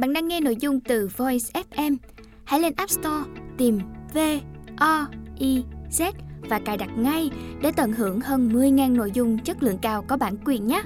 Bạn 0.00 0.12
đang 0.12 0.28
nghe 0.28 0.40
nội 0.40 0.56
dung 0.56 0.80
từ 0.80 1.08
Voice 1.16 1.62
FM. 1.70 1.96
Hãy 2.44 2.60
lên 2.60 2.72
App 2.76 2.90
Store 2.90 3.30
tìm 3.58 3.78
V 4.14 4.18
O 4.76 5.06
I 5.38 5.64
Z 5.90 6.12
và 6.40 6.60
cài 6.64 6.76
đặt 6.76 6.90
ngay 6.96 7.30
để 7.62 7.72
tận 7.76 7.92
hưởng 7.92 8.20
hơn 8.20 8.48
10.000 8.48 8.96
nội 8.96 9.10
dung 9.14 9.38
chất 9.38 9.62
lượng 9.62 9.78
cao 9.82 10.04
có 10.08 10.16
bản 10.16 10.36
quyền 10.44 10.66
nhé. 10.66 10.82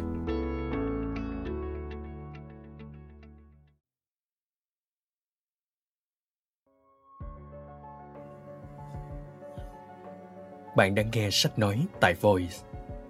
Bạn 10.76 10.94
đang 10.94 11.10
nghe 11.12 11.28
sách 11.32 11.58
nói 11.58 11.86
tại 12.00 12.14
Voice, 12.14 12.56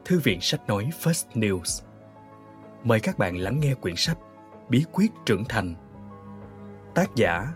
thư 0.05 0.21
viện 0.21 0.41
sách 0.41 0.67
nói 0.69 0.91
First 1.03 1.25
News. 1.35 1.83
Mời 2.85 3.01
các 3.01 3.19
bạn 3.19 3.37
lắng 3.37 3.61
nghe 3.61 3.75
quyển 3.75 3.97
sách 3.97 4.19
Bí 4.69 4.85
quyết 4.93 5.11
trưởng 5.27 5.45
thành. 5.49 5.75
Tác 6.95 7.15
giả 7.15 7.53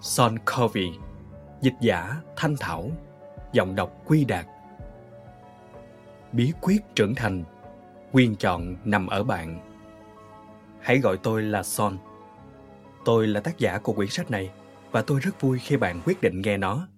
Son 0.00 0.36
Covey, 0.38 0.88
dịch 1.60 1.74
giả 1.80 2.16
Thanh 2.36 2.56
Thảo, 2.60 2.90
giọng 3.52 3.74
đọc 3.74 3.92
Quy 4.04 4.24
Đạt. 4.24 4.46
Bí 6.32 6.52
quyết 6.60 6.78
trưởng 6.94 7.14
thành, 7.14 7.44
quyền 8.12 8.36
chọn 8.36 8.76
nằm 8.84 9.06
ở 9.06 9.24
bạn. 9.24 9.60
Hãy 10.80 10.98
gọi 10.98 11.16
tôi 11.22 11.42
là 11.42 11.62
Son. 11.62 11.98
Tôi 13.04 13.26
là 13.26 13.40
tác 13.40 13.58
giả 13.58 13.78
của 13.78 13.92
quyển 13.92 14.08
sách 14.08 14.30
này 14.30 14.50
và 14.90 15.02
tôi 15.02 15.20
rất 15.20 15.40
vui 15.40 15.58
khi 15.58 15.76
bạn 15.76 16.00
quyết 16.04 16.20
định 16.20 16.40
nghe 16.40 16.56
nó. 16.56 16.88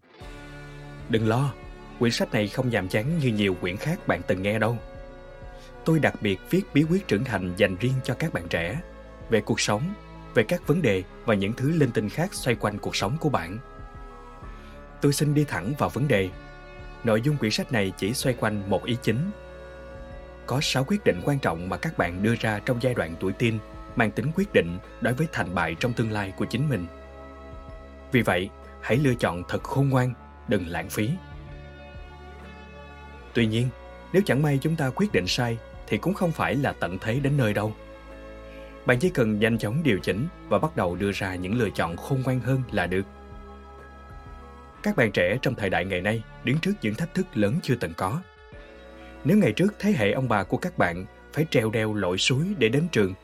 Đừng 1.08 1.28
lo, 1.28 1.52
quyển 1.98 2.12
sách 2.12 2.32
này 2.32 2.48
không 2.48 2.70
nhàm 2.70 2.88
chán 2.88 3.18
như 3.18 3.28
nhiều 3.28 3.56
quyển 3.60 3.76
khác 3.76 3.98
bạn 4.06 4.20
từng 4.26 4.42
nghe 4.42 4.58
đâu. 4.58 4.76
Tôi 5.84 5.98
đặc 5.98 6.14
biệt 6.20 6.40
viết 6.50 6.62
bí 6.74 6.84
quyết 6.90 7.08
trưởng 7.08 7.24
thành 7.24 7.54
dành 7.56 7.76
riêng 7.76 7.94
cho 8.04 8.14
các 8.14 8.32
bạn 8.32 8.48
trẻ 8.48 8.80
về 9.28 9.40
cuộc 9.40 9.60
sống, 9.60 9.82
về 10.34 10.42
các 10.42 10.66
vấn 10.66 10.82
đề 10.82 11.02
và 11.24 11.34
những 11.34 11.52
thứ 11.52 11.70
linh 11.70 11.90
tinh 11.90 12.08
khác 12.08 12.34
xoay 12.34 12.54
quanh 12.54 12.78
cuộc 12.78 12.96
sống 12.96 13.16
của 13.20 13.28
bạn. 13.28 13.58
Tôi 15.00 15.12
xin 15.12 15.34
đi 15.34 15.44
thẳng 15.44 15.74
vào 15.78 15.88
vấn 15.88 16.08
đề. 16.08 16.28
Nội 17.04 17.20
dung 17.22 17.36
quyển 17.36 17.50
sách 17.50 17.72
này 17.72 17.92
chỉ 17.96 18.14
xoay 18.14 18.34
quanh 18.40 18.70
một 18.70 18.84
ý 18.84 18.96
chính. 19.02 19.30
Có 20.46 20.60
6 20.60 20.84
quyết 20.84 21.04
định 21.04 21.20
quan 21.24 21.38
trọng 21.38 21.68
mà 21.68 21.76
các 21.76 21.98
bạn 21.98 22.22
đưa 22.22 22.34
ra 22.40 22.58
trong 22.58 22.82
giai 22.82 22.94
đoạn 22.94 23.14
tuổi 23.20 23.32
teen 23.32 23.58
mang 23.96 24.10
tính 24.10 24.30
quyết 24.34 24.52
định 24.52 24.78
đối 25.00 25.14
với 25.14 25.26
thành 25.32 25.54
bại 25.54 25.76
trong 25.80 25.92
tương 25.92 26.12
lai 26.12 26.32
của 26.36 26.44
chính 26.44 26.68
mình. 26.68 26.86
Vì 28.12 28.22
vậy, 28.22 28.50
hãy 28.80 28.96
lựa 28.96 29.14
chọn 29.14 29.42
thật 29.48 29.62
khôn 29.62 29.88
ngoan, 29.88 30.14
đừng 30.48 30.66
lãng 30.66 30.88
phí. 30.88 31.10
Tuy 33.34 33.46
nhiên, 33.46 33.68
nếu 34.12 34.22
chẳng 34.26 34.42
may 34.42 34.58
chúng 34.62 34.76
ta 34.76 34.90
quyết 34.90 35.12
định 35.12 35.26
sai 35.26 35.58
thì 35.86 35.98
cũng 35.98 36.14
không 36.14 36.32
phải 36.32 36.54
là 36.54 36.72
tận 36.72 36.98
thế 36.98 37.20
đến 37.20 37.36
nơi 37.36 37.54
đâu. 37.54 37.74
Bạn 38.90 38.98
chỉ 38.98 39.10
cần 39.10 39.38
nhanh 39.38 39.58
chóng 39.58 39.82
điều 39.82 39.98
chỉnh 39.98 40.26
và 40.48 40.58
bắt 40.58 40.76
đầu 40.76 40.96
đưa 40.96 41.12
ra 41.12 41.34
những 41.34 41.58
lựa 41.58 41.70
chọn 41.70 41.96
khôn 41.96 42.22
ngoan 42.24 42.40
hơn 42.40 42.62
là 42.72 42.86
được. 42.86 43.02
Các 44.82 44.96
bạn 44.96 45.12
trẻ 45.12 45.38
trong 45.42 45.54
thời 45.54 45.70
đại 45.70 45.84
ngày 45.84 46.00
nay 46.00 46.22
đứng 46.44 46.58
trước 46.58 46.72
những 46.82 46.94
thách 46.94 47.14
thức 47.14 47.26
lớn 47.34 47.54
chưa 47.62 47.74
từng 47.74 47.92
có. 47.96 48.22
Nếu 49.24 49.38
ngày 49.38 49.52
trước 49.52 49.74
thế 49.78 49.92
hệ 49.92 50.12
ông 50.12 50.28
bà 50.28 50.42
của 50.42 50.56
các 50.56 50.78
bạn 50.78 51.06
phải 51.32 51.46
treo 51.50 51.70
đeo 51.70 51.94
lội 51.94 52.18
suối 52.18 52.54
để 52.58 52.68
đến 52.68 52.88
trường, 52.92 53.14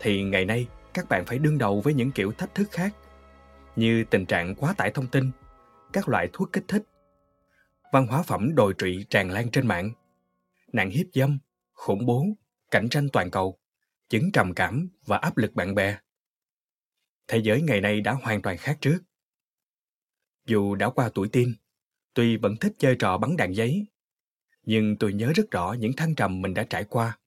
thì 0.00 0.22
ngày 0.22 0.44
nay 0.44 0.66
các 0.94 1.08
bạn 1.08 1.24
phải 1.26 1.38
đương 1.38 1.58
đầu 1.58 1.80
với 1.80 1.94
những 1.94 2.10
kiểu 2.10 2.32
thách 2.32 2.54
thức 2.54 2.68
khác, 2.72 2.94
như 3.76 4.04
tình 4.04 4.26
trạng 4.26 4.54
quá 4.54 4.74
tải 4.76 4.90
thông 4.90 5.06
tin, 5.06 5.30
các 5.92 6.08
loại 6.08 6.28
thuốc 6.32 6.52
kích 6.52 6.64
thích, 6.68 6.82
văn 7.92 8.06
hóa 8.06 8.22
phẩm 8.22 8.54
đồi 8.54 8.74
trụy 8.78 9.06
tràn 9.10 9.30
lan 9.30 9.50
trên 9.50 9.66
mạng, 9.66 9.90
nạn 10.72 10.90
hiếp 10.90 11.06
dâm, 11.12 11.38
khủng 11.72 12.06
bố, 12.06 12.26
cạnh 12.70 12.88
tranh 12.88 13.08
toàn 13.12 13.30
cầu, 13.30 13.58
chứng 14.10 14.32
trầm 14.32 14.54
cảm 14.54 14.88
và 15.06 15.16
áp 15.16 15.36
lực 15.36 15.54
bạn 15.54 15.74
bè. 15.74 15.98
Thế 17.28 17.38
giới 17.38 17.62
ngày 17.62 17.80
nay 17.80 18.00
đã 18.00 18.12
hoàn 18.12 18.42
toàn 18.42 18.56
khác 18.56 18.78
trước. 18.80 18.98
Dù 20.46 20.74
đã 20.74 20.90
qua 20.90 21.10
tuổi 21.14 21.28
teen, 21.28 21.54
tuy 22.14 22.36
vẫn 22.36 22.56
thích 22.56 22.72
chơi 22.78 22.96
trò 22.98 23.18
bắn 23.18 23.36
đạn 23.36 23.52
giấy, 23.52 23.86
nhưng 24.62 24.96
tôi 24.98 25.12
nhớ 25.12 25.32
rất 25.34 25.50
rõ 25.50 25.72
những 25.78 25.92
thăng 25.96 26.14
trầm 26.14 26.40
mình 26.40 26.54
đã 26.54 26.64
trải 26.70 26.84
qua. 26.84 27.18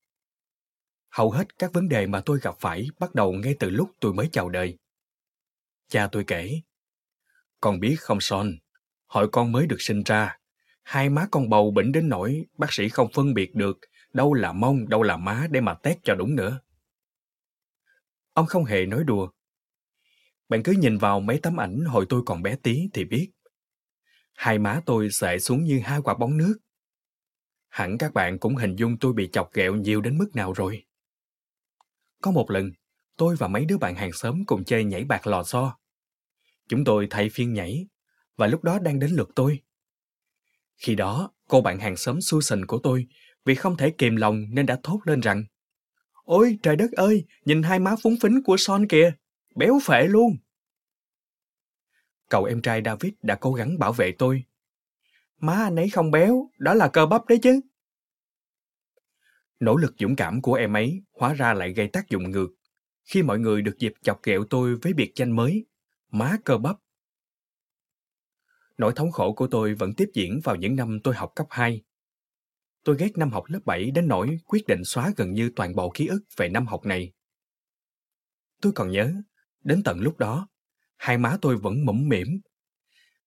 Hầu 1.09 1.31
hết 1.31 1.57
các 1.59 1.74
vấn 1.74 1.90
đề 1.90 2.07
mà 2.07 2.22
tôi 2.25 2.40
gặp 2.41 2.56
phải 2.59 2.88
bắt 3.00 3.16
đầu 3.16 3.34
ngay 3.34 3.56
từ 3.59 3.69
lúc 3.69 3.91
tôi 4.00 4.13
mới 4.13 4.30
chào 4.31 4.50
đời. 4.50 4.78
Cha 5.88 6.09
tôi 6.12 6.24
kể, 6.28 6.62
con 7.62 7.80
biết 7.80 7.96
không 8.00 8.22
son, 8.22 8.52
hỏi 9.06 9.28
con 9.31 9.52
mới 9.52 9.68
được 9.68 9.81
sinh 9.81 10.03
ra, 10.03 10.38
hai 10.84 11.09
má 11.09 11.28
con 11.31 11.50
bầu 11.50 11.72
bệnh 11.72 11.91
đến 11.91 12.09
nỗi 12.09 12.46
bác 12.57 12.74
sĩ 12.74 12.90
không 12.90 13.12
phân 13.13 13.34
biệt 13.34 13.56
được 13.56 13.80
đâu 14.13 14.34
là 14.34 14.53
mông, 14.53 14.90
đâu 14.90 15.03
là 15.03 15.18
má 15.18 15.47
để 15.52 15.62
mà 15.62 15.74
test 15.74 15.97
cho 16.03 16.16
đúng 16.16 16.36
nữa. 16.36 16.59
Ông 18.33 18.45
không 18.45 18.66
hề 18.66 18.85
nói 18.85 19.03
đùa. 19.03 19.29
Bạn 20.49 20.63
cứ 20.63 20.71
nhìn 20.71 20.97
vào 20.97 21.19
mấy 21.19 21.39
tấm 21.39 21.59
ảnh 21.59 21.85
hồi 21.85 22.05
tôi 22.09 22.21
còn 22.25 22.44
bé 22.44 22.55
tí 22.55 22.89
thì 22.94 23.05
biết. 23.05 23.31
Hai 24.33 24.59
má 24.59 24.81
tôi 24.85 25.09
sệ 25.11 25.39
xuống 25.39 25.63
như 25.63 25.79
hai 25.79 26.01
quả 26.01 26.13
bóng 26.13 26.38
nước. 26.38 26.57
Hẳn 27.69 27.97
các 27.97 28.13
bạn 28.13 28.39
cũng 28.39 28.55
hình 28.55 28.75
dung 28.75 28.97
tôi 28.99 29.13
bị 29.13 29.29
chọc 29.33 29.53
ghẹo 29.53 29.75
nhiều 29.75 30.01
đến 30.01 30.17
mức 30.17 30.35
nào 30.35 30.53
rồi. 30.53 30.85
Có 32.21 32.31
một 32.31 32.51
lần, 32.51 32.71
tôi 33.17 33.35
và 33.35 33.47
mấy 33.47 33.66
đứa 33.66 33.77
bạn 33.77 33.95
hàng 33.95 34.13
xóm 34.13 34.45
cùng 34.45 34.63
chơi 34.63 34.83
nhảy 34.83 35.03
bạc 35.03 35.27
lò 35.27 35.44
xo. 35.44 35.77
Chúng 36.67 36.83
tôi 36.83 37.07
thay 37.09 37.29
phiên 37.29 37.53
nhảy, 37.53 37.88
và 38.38 38.47
lúc 38.47 38.63
đó 38.63 38.79
đang 38.79 39.00
đến 39.00 39.11
lượt 39.11 39.29
tôi. 39.35 39.59
Khi 40.77 40.95
đó, 40.95 41.31
cô 41.47 41.61
bạn 41.61 41.79
hàng 41.79 41.97
xóm 41.97 42.21
Susan 42.21 42.65
của 42.65 42.79
tôi 42.83 43.07
vì 43.45 43.55
không 43.55 43.77
thể 43.77 43.89
kìm 43.97 44.15
lòng 44.15 44.45
nên 44.50 44.65
đã 44.65 44.79
thốt 44.83 45.00
lên 45.05 45.19
rằng 45.19 45.44
Ôi 46.23 46.59
trời 46.63 46.75
đất 46.75 46.91
ơi, 46.91 47.25
nhìn 47.45 47.63
hai 47.63 47.79
má 47.79 47.95
phúng 48.03 48.16
phính 48.22 48.41
của 48.44 48.57
Son 48.57 48.88
kìa, 48.88 49.13
béo 49.56 49.79
phệ 49.85 50.07
luôn. 50.07 50.38
Cậu 52.29 52.44
em 52.44 52.61
trai 52.61 52.81
David 52.85 53.13
đã 53.22 53.35
cố 53.35 53.53
gắng 53.53 53.79
bảo 53.79 53.94
vệ 53.94 54.11
tôi. 54.17 54.44
Má 55.39 55.53
anh 55.53 55.75
ấy 55.75 55.89
không 55.89 56.12
béo, 56.12 56.50
đó 56.57 56.73
là 56.73 56.88
cơ 56.88 57.06
bắp 57.06 57.25
đấy 57.25 57.39
chứ. 57.41 57.62
Nỗ 59.59 59.78
lực 59.78 59.94
dũng 60.00 60.16
cảm 60.16 60.41
của 60.41 60.53
em 60.53 60.73
ấy 60.73 61.03
hóa 61.12 61.33
ra 61.33 61.53
lại 61.53 61.73
gây 61.73 61.88
tác 61.88 62.09
dụng 62.09 62.31
ngược 62.31 62.47
khi 63.06 63.23
mọi 63.23 63.39
người 63.39 63.62
được 63.62 63.79
dịp 63.79 63.94
chọc 64.01 64.23
ghẹo 64.23 64.44
tôi 64.50 64.75
với 64.75 64.94
biệt 64.94 65.12
danh 65.16 65.31
mới, 65.31 65.66
má 66.12 66.38
cơ 66.44 66.57
bắp. 66.57 66.75
Nỗi 68.78 68.94
thống 68.95 69.12
khổ 69.12 69.33
của 69.33 69.47
tôi 69.47 69.73
vẫn 69.73 69.94
tiếp 69.94 70.09
diễn 70.13 70.39
vào 70.44 70.56
những 70.56 70.75
năm 70.75 71.00
tôi 71.03 71.16
học 71.16 71.31
cấp 71.35 71.47
2. 71.50 71.83
Tôi 72.83 72.95
ghét 72.99 73.17
năm 73.17 73.31
học 73.31 73.44
lớp 73.47 73.59
7 73.66 73.91
đến 73.91 74.07
nỗi 74.07 74.39
quyết 74.45 74.67
định 74.67 74.83
xóa 74.85 75.11
gần 75.17 75.33
như 75.33 75.51
toàn 75.55 75.75
bộ 75.75 75.91
ký 75.94 76.07
ức 76.07 76.21
về 76.38 76.49
năm 76.49 76.67
học 76.67 76.85
này. 76.85 77.11
Tôi 78.61 78.71
còn 78.75 78.91
nhớ, 78.91 79.13
đến 79.63 79.81
tận 79.85 79.99
lúc 79.99 80.17
đó, 80.17 80.47
hai 80.97 81.17
má 81.17 81.38
tôi 81.41 81.57
vẫn 81.57 81.85
mẫm 81.85 82.09
mỉm. 82.09 82.41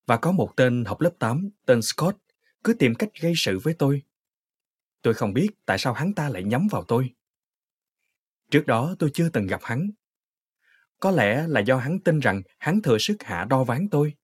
Và 0.06 0.16
có 0.16 0.32
một 0.32 0.52
tên 0.56 0.84
học 0.84 1.00
lớp 1.00 1.12
8, 1.18 1.50
tên 1.66 1.82
Scott, 1.82 2.16
cứ 2.64 2.74
tìm 2.74 2.94
cách 2.94 3.10
gây 3.20 3.32
sự 3.36 3.58
với 3.58 3.74
tôi. 3.74 4.02
Tôi 5.02 5.14
không 5.14 5.32
biết 5.32 5.48
tại 5.66 5.78
sao 5.78 5.92
hắn 5.92 6.14
ta 6.14 6.28
lại 6.28 6.44
nhắm 6.44 6.68
vào 6.70 6.84
tôi. 6.84 7.10
Trước 8.50 8.66
đó 8.66 8.94
tôi 8.98 9.10
chưa 9.14 9.28
từng 9.28 9.46
gặp 9.46 9.60
hắn. 9.62 9.90
Có 11.00 11.10
lẽ 11.10 11.46
là 11.48 11.60
do 11.60 11.76
hắn 11.76 12.00
tin 12.00 12.18
rằng 12.18 12.42
hắn 12.58 12.82
thừa 12.82 12.98
sức 12.98 13.16
hạ 13.20 13.46
đo 13.50 13.64
ván 13.64 13.88
tôi. 13.90 14.14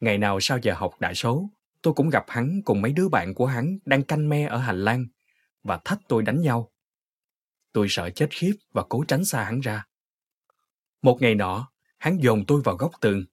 Ngày 0.00 0.18
nào 0.18 0.40
sau 0.40 0.58
giờ 0.62 0.74
học 0.74 0.94
đại 1.00 1.14
số, 1.14 1.50
tôi 1.84 1.94
cũng 1.94 2.10
gặp 2.10 2.24
hắn 2.28 2.62
cùng 2.64 2.82
mấy 2.82 2.92
đứa 2.92 3.08
bạn 3.08 3.34
của 3.34 3.46
hắn 3.46 3.78
đang 3.84 4.02
canh 4.02 4.28
me 4.28 4.46
ở 4.46 4.58
hành 4.58 4.84
lang 4.84 5.06
và 5.62 5.80
thách 5.84 5.98
tôi 6.08 6.22
đánh 6.22 6.40
nhau. 6.40 6.72
Tôi 7.72 7.86
sợ 7.90 8.10
chết 8.10 8.28
khiếp 8.30 8.52
và 8.72 8.84
cố 8.88 9.04
tránh 9.08 9.24
xa 9.24 9.44
hắn 9.44 9.60
ra. 9.60 9.86
Một 11.02 11.18
ngày 11.20 11.34
nọ, 11.34 11.72
hắn 11.98 12.18
dồn 12.22 12.44
tôi 12.46 12.62
vào 12.64 12.76
góc 12.76 12.92
tường. 13.00 13.24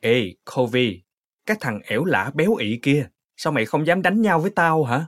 Ê, 0.00 0.34
Covey, 0.54 1.02
cái 1.46 1.56
thằng 1.60 1.80
ẻo 1.84 2.04
lả 2.04 2.30
béo 2.34 2.54
ị 2.54 2.78
kia, 2.82 3.08
sao 3.36 3.52
mày 3.52 3.66
không 3.66 3.86
dám 3.86 4.02
đánh 4.02 4.22
nhau 4.22 4.40
với 4.40 4.50
tao 4.50 4.84
hả? 4.84 5.06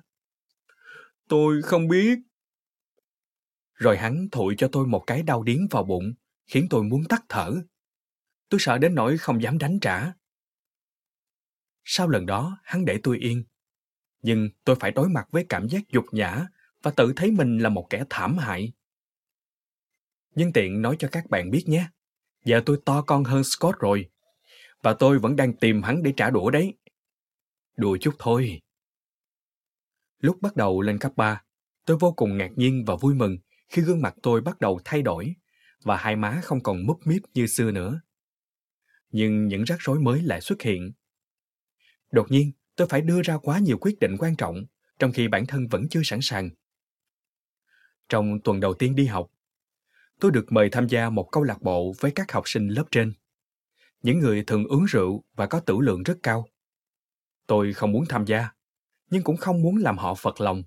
Tôi 1.28 1.62
không 1.62 1.88
biết. 1.88 2.19
Rồi 3.75 3.96
hắn 3.96 4.29
thụi 4.32 4.55
cho 4.58 4.69
tôi 4.73 4.87
một 4.87 5.05
cái 5.06 5.23
đau 5.23 5.43
điếng 5.43 5.67
vào 5.70 5.85
bụng, 5.85 6.14
khiến 6.46 6.67
tôi 6.70 6.85
muốn 6.85 7.05
tắt 7.08 7.25
thở. 7.29 7.55
Tôi 8.49 8.61
sợ 8.61 8.79
đến 8.79 8.94
nỗi 8.94 9.19
không 9.19 9.43
dám 9.43 9.58
đánh 9.58 9.81
trả. 9.81 10.18
Sau 11.90 12.08
lần 12.08 12.26
đó, 12.26 12.58
hắn 12.64 12.85
để 12.85 13.00
tôi 13.02 13.19
yên. 13.19 13.44
Nhưng 14.23 14.50
tôi 14.64 14.76
phải 14.81 14.90
đối 14.90 15.08
mặt 15.08 15.29
với 15.31 15.46
cảm 15.49 15.69
giác 15.69 15.88
dục 15.88 16.05
nhã 16.12 16.46
và 16.82 16.90
tự 16.90 17.12
thấy 17.17 17.31
mình 17.31 17.58
là 17.58 17.69
một 17.69 17.87
kẻ 17.90 18.05
thảm 18.11 18.38
hại. 18.38 18.73
Nhưng 20.35 20.52
tiện 20.52 20.82
nói 20.82 20.96
cho 20.99 21.08
các 21.12 21.31
bạn 21.31 21.50
biết 21.50 21.64
nhé, 21.67 21.88
giờ 22.44 22.62
tôi 22.67 22.81
to 22.85 23.02
con 23.02 23.25
hơn 23.25 23.44
Scott 23.44 23.79
rồi, 23.79 24.11
và 24.82 24.94
tôi 24.94 25.19
vẫn 25.19 25.37
đang 25.37 25.56
tìm 25.56 25.82
hắn 25.82 26.02
để 26.02 26.12
trả 26.17 26.31
đũa 26.31 26.50
đấy. 26.50 26.75
Đùa 27.76 27.99
chút 28.00 28.14
thôi. 28.19 28.61
Lúc 30.19 30.37
bắt 30.40 30.56
đầu 30.56 30.81
lên 30.81 30.99
cấp 30.99 31.12
3, 31.17 31.43
tôi 31.85 31.96
vô 32.00 32.12
cùng 32.12 32.38
ngạc 32.38 32.50
nhiên 32.56 32.85
và 32.87 32.96
vui 32.96 33.14
mừng 33.14 33.37
khi 33.69 33.82
gương 33.82 34.02
mặt 34.02 34.14
tôi 34.23 34.40
bắt 34.40 34.61
đầu 34.61 34.81
thay 34.85 35.02
đổi 35.02 35.35
và 35.85 35.96
hai 35.96 36.17
má 36.17 36.40
không 36.44 36.62
còn 36.62 36.87
múp 36.87 37.06
míp 37.06 37.23
như 37.35 37.46
xưa 37.46 37.70
nữa. 37.70 38.00
Nhưng 39.11 39.46
những 39.46 39.64
rắc 39.64 39.79
rối 39.81 40.00
mới 40.00 40.23
lại 40.23 40.40
xuất 40.40 40.62
hiện 40.62 40.93
Đột 42.10 42.31
nhiên, 42.31 42.52
tôi 42.76 42.88
phải 42.88 43.00
đưa 43.00 43.22
ra 43.22 43.38
quá 43.38 43.58
nhiều 43.58 43.78
quyết 43.81 43.99
định 44.00 44.16
quan 44.19 44.37
trọng, 44.37 44.64
trong 44.99 45.12
khi 45.12 45.28
bản 45.28 45.46
thân 45.46 45.69
vẫn 45.69 45.88
chưa 45.90 46.00
sẵn 46.05 46.19
sàng. 46.22 46.50
Trong 48.08 48.40
tuần 48.44 48.60
đầu 48.60 48.75
tiên 48.75 48.94
đi 48.94 49.06
học, 49.06 49.31
tôi 50.20 50.31
được 50.31 50.52
mời 50.52 50.69
tham 50.72 50.88
gia 50.88 51.10
một 51.10 51.28
câu 51.32 51.43
lạc 51.43 51.62
bộ 51.62 51.93
với 52.00 52.10
các 52.10 52.32
học 52.32 52.43
sinh 52.46 52.69
lớp 52.69 52.84
trên. 52.90 53.12
Những 54.02 54.19
người 54.19 54.44
thường 54.46 54.64
uống 54.64 54.84
rượu 54.84 55.25
và 55.34 55.46
có 55.46 55.60
tử 55.60 55.76
lượng 55.81 56.02
rất 56.02 56.19
cao. 56.22 56.49
Tôi 57.46 57.72
không 57.72 57.93
muốn 57.93 58.05
tham 58.08 58.25
gia, 58.25 58.49
nhưng 59.11 59.22
cũng 59.22 59.37
không 59.37 59.62
muốn 59.62 59.76
làm 59.76 59.99
họ 59.99 60.14
phật 60.14 60.40
lòng. 60.40 60.62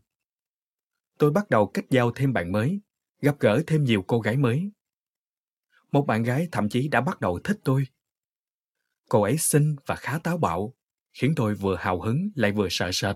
Tôi 1.17 1.31
bắt 1.31 1.49
đầu 1.49 1.71
kết 1.73 1.85
giao 1.89 2.11
thêm 2.11 2.33
bạn 2.33 2.51
mới, 2.51 2.81
gặp 3.21 3.35
gỡ 3.39 3.63
thêm 3.67 3.83
nhiều 3.83 4.03
cô 4.07 4.19
gái 4.19 4.37
mới. 4.37 4.71
Một 5.91 6.07
bạn 6.07 6.23
gái 6.23 6.47
thậm 6.51 6.69
chí 6.69 6.87
đã 6.87 7.01
bắt 7.01 7.21
đầu 7.21 7.39
thích 7.43 7.59
tôi. 7.63 7.87
Cô 9.09 9.21
ấy 9.21 9.37
xinh 9.37 9.75
và 9.85 9.95
khá 9.95 10.19
táo 10.23 10.37
bạo, 10.37 10.73
khiến 11.13 11.33
tôi 11.35 11.55
vừa 11.55 11.75
hào 11.75 12.01
hứng 12.01 12.29
lại 12.35 12.51
vừa 12.51 12.67
sợ 12.71 12.89
sệt. 12.93 13.15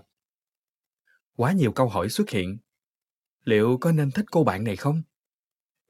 Quá 1.36 1.52
nhiều 1.52 1.72
câu 1.72 1.88
hỏi 1.88 2.08
xuất 2.08 2.30
hiện. 2.30 2.58
Liệu 3.44 3.78
có 3.80 3.92
nên 3.92 4.10
thích 4.10 4.26
cô 4.30 4.44
bạn 4.44 4.64
này 4.64 4.76
không? 4.76 5.02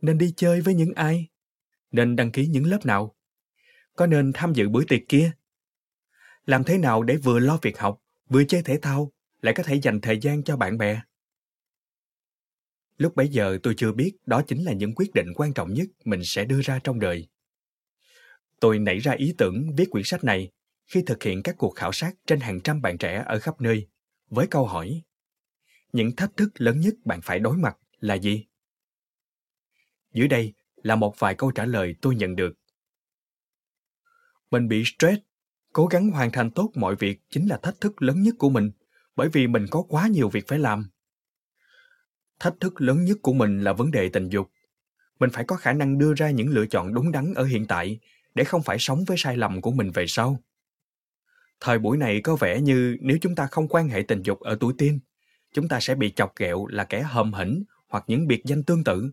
Nên 0.00 0.18
đi 0.18 0.34
chơi 0.36 0.60
với 0.60 0.74
những 0.74 0.92
ai? 0.92 1.28
Nên 1.90 2.16
đăng 2.16 2.32
ký 2.32 2.46
những 2.46 2.66
lớp 2.66 2.86
nào? 2.86 3.16
Có 3.96 4.06
nên 4.06 4.32
tham 4.34 4.52
dự 4.52 4.68
buổi 4.68 4.84
tiệc 4.88 5.00
kia? 5.08 5.32
Làm 6.44 6.64
thế 6.64 6.78
nào 6.78 7.02
để 7.02 7.16
vừa 7.16 7.38
lo 7.38 7.58
việc 7.62 7.78
học, 7.78 8.02
vừa 8.28 8.44
chơi 8.44 8.62
thể 8.62 8.78
thao, 8.82 9.12
lại 9.40 9.54
có 9.56 9.62
thể 9.62 9.74
dành 9.74 10.00
thời 10.00 10.18
gian 10.20 10.42
cho 10.42 10.56
bạn 10.56 10.78
bè? 10.78 11.00
Lúc 12.96 13.16
bấy 13.16 13.28
giờ 13.28 13.58
tôi 13.62 13.74
chưa 13.76 13.92
biết 13.92 14.12
đó 14.26 14.42
chính 14.46 14.64
là 14.64 14.72
những 14.72 14.94
quyết 14.94 15.14
định 15.14 15.26
quan 15.34 15.52
trọng 15.52 15.74
nhất 15.74 15.88
mình 16.04 16.20
sẽ 16.24 16.44
đưa 16.44 16.60
ra 16.62 16.78
trong 16.84 17.00
đời. 17.00 17.28
Tôi 18.60 18.78
nảy 18.78 18.98
ra 18.98 19.12
ý 19.12 19.34
tưởng 19.38 19.74
viết 19.76 19.90
quyển 19.90 20.04
sách 20.04 20.24
này 20.24 20.50
khi 20.86 21.02
thực 21.06 21.22
hiện 21.22 21.42
các 21.42 21.54
cuộc 21.58 21.74
khảo 21.76 21.92
sát 21.92 22.14
trên 22.26 22.40
hàng 22.40 22.60
trăm 22.60 22.82
bạn 22.82 22.98
trẻ 22.98 23.22
ở 23.26 23.38
khắp 23.38 23.60
nơi. 23.60 23.86
Với 24.30 24.46
câu 24.46 24.66
hỏi, 24.66 25.02
những 25.92 26.16
thách 26.16 26.36
thức 26.36 26.48
lớn 26.54 26.80
nhất 26.80 26.94
bạn 27.04 27.20
phải 27.22 27.38
đối 27.38 27.56
mặt 27.56 27.76
là 28.00 28.14
gì? 28.14 28.46
Dưới 30.12 30.28
đây 30.28 30.54
là 30.76 30.96
một 30.96 31.18
vài 31.18 31.34
câu 31.34 31.50
trả 31.50 31.64
lời 31.64 31.94
tôi 32.00 32.14
nhận 32.14 32.36
được. 32.36 32.52
Mình 34.50 34.68
bị 34.68 34.84
stress, 34.84 35.22
cố 35.72 35.86
gắng 35.86 36.10
hoàn 36.10 36.32
thành 36.32 36.50
tốt 36.50 36.70
mọi 36.74 36.96
việc 36.96 37.20
chính 37.30 37.46
là 37.46 37.56
thách 37.56 37.80
thức 37.80 38.02
lớn 38.02 38.22
nhất 38.22 38.34
của 38.38 38.50
mình, 38.50 38.70
bởi 39.16 39.28
vì 39.28 39.46
mình 39.46 39.66
có 39.70 39.82
quá 39.82 40.08
nhiều 40.08 40.28
việc 40.28 40.48
phải 40.48 40.58
làm. 40.58 40.88
Thách 42.40 42.54
thức 42.60 42.80
lớn 42.80 43.04
nhất 43.04 43.18
của 43.22 43.32
mình 43.32 43.60
là 43.60 43.72
vấn 43.72 43.90
đề 43.90 44.08
tình 44.08 44.28
dục. 44.28 44.50
Mình 45.18 45.30
phải 45.30 45.44
có 45.44 45.56
khả 45.56 45.72
năng 45.72 45.98
đưa 45.98 46.14
ra 46.14 46.30
những 46.30 46.48
lựa 46.48 46.66
chọn 46.66 46.94
đúng 46.94 47.12
đắn 47.12 47.34
ở 47.34 47.44
hiện 47.44 47.66
tại 47.66 47.98
để 48.34 48.44
không 48.44 48.62
phải 48.62 48.76
sống 48.80 49.04
với 49.06 49.16
sai 49.16 49.36
lầm 49.36 49.60
của 49.60 49.70
mình 49.70 49.90
về 49.90 50.04
sau. 50.08 50.40
Thời 51.60 51.78
buổi 51.78 51.96
này 51.96 52.20
có 52.24 52.36
vẻ 52.36 52.60
như 52.60 52.96
nếu 53.00 53.18
chúng 53.20 53.34
ta 53.34 53.46
không 53.46 53.68
quan 53.68 53.88
hệ 53.88 54.02
tình 54.08 54.22
dục 54.22 54.40
ở 54.40 54.56
tuổi 54.60 54.74
teen, 54.78 55.00
chúng 55.52 55.68
ta 55.68 55.80
sẽ 55.80 55.94
bị 55.94 56.12
chọc 56.16 56.36
ghẹo 56.36 56.66
là 56.66 56.84
kẻ 56.84 57.02
hầm 57.02 57.32
hỉnh 57.32 57.64
hoặc 57.88 58.04
những 58.06 58.26
biệt 58.26 58.42
danh 58.44 58.62
tương 58.62 58.84
tự. 58.84 59.12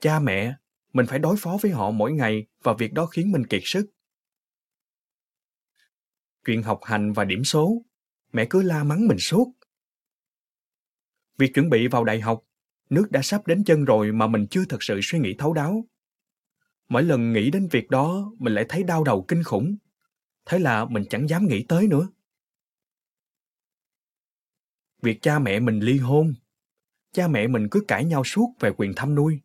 Cha 0.00 0.18
mẹ, 0.18 0.54
mình 0.92 1.06
phải 1.06 1.18
đối 1.18 1.36
phó 1.36 1.58
với 1.62 1.72
họ 1.72 1.90
mỗi 1.90 2.12
ngày 2.12 2.46
và 2.62 2.72
việc 2.78 2.92
đó 2.92 3.06
khiến 3.06 3.32
mình 3.32 3.46
kiệt 3.46 3.62
sức. 3.64 3.86
Chuyện 6.44 6.62
học 6.62 6.80
hành 6.84 7.12
và 7.12 7.24
điểm 7.24 7.44
số, 7.44 7.82
mẹ 8.32 8.46
cứ 8.50 8.62
la 8.62 8.84
mắng 8.84 9.08
mình 9.08 9.18
suốt. 9.18 9.52
Việc 11.38 11.54
chuẩn 11.54 11.70
bị 11.70 11.88
vào 11.88 12.04
đại 12.04 12.20
học, 12.20 12.44
nước 12.90 13.06
đã 13.10 13.22
sắp 13.22 13.46
đến 13.46 13.64
chân 13.64 13.84
rồi 13.84 14.12
mà 14.12 14.26
mình 14.26 14.46
chưa 14.50 14.64
thật 14.68 14.82
sự 14.82 15.00
suy 15.02 15.18
nghĩ 15.18 15.34
thấu 15.38 15.52
đáo 15.52 15.84
mỗi 16.88 17.02
lần 17.02 17.32
nghĩ 17.32 17.50
đến 17.50 17.68
việc 17.70 17.90
đó, 17.90 18.32
mình 18.38 18.54
lại 18.54 18.66
thấy 18.68 18.82
đau 18.82 19.04
đầu 19.04 19.24
kinh 19.28 19.42
khủng. 19.42 19.76
Thế 20.46 20.58
là 20.58 20.84
mình 20.84 21.04
chẳng 21.10 21.28
dám 21.28 21.46
nghĩ 21.46 21.64
tới 21.68 21.86
nữa. 21.86 22.08
Việc 25.02 25.22
cha 25.22 25.38
mẹ 25.38 25.60
mình 25.60 25.80
ly 25.80 25.98
hôn. 25.98 26.34
Cha 27.12 27.28
mẹ 27.28 27.46
mình 27.46 27.68
cứ 27.70 27.80
cãi 27.88 28.04
nhau 28.04 28.24
suốt 28.24 28.54
về 28.60 28.70
quyền 28.76 28.92
thăm 28.96 29.14
nuôi. 29.14 29.40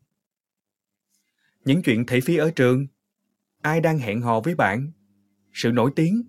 Những 1.64 1.82
chuyện 1.82 2.06
thị 2.06 2.20
phi 2.20 2.36
ở 2.36 2.50
trường. 2.50 2.86
Ai 3.62 3.80
đang 3.80 3.98
hẹn 3.98 4.20
hò 4.20 4.40
với 4.40 4.54
bạn? 4.54 4.92
Sự 5.52 5.72
nổi 5.72 5.92
tiếng. 5.96 6.22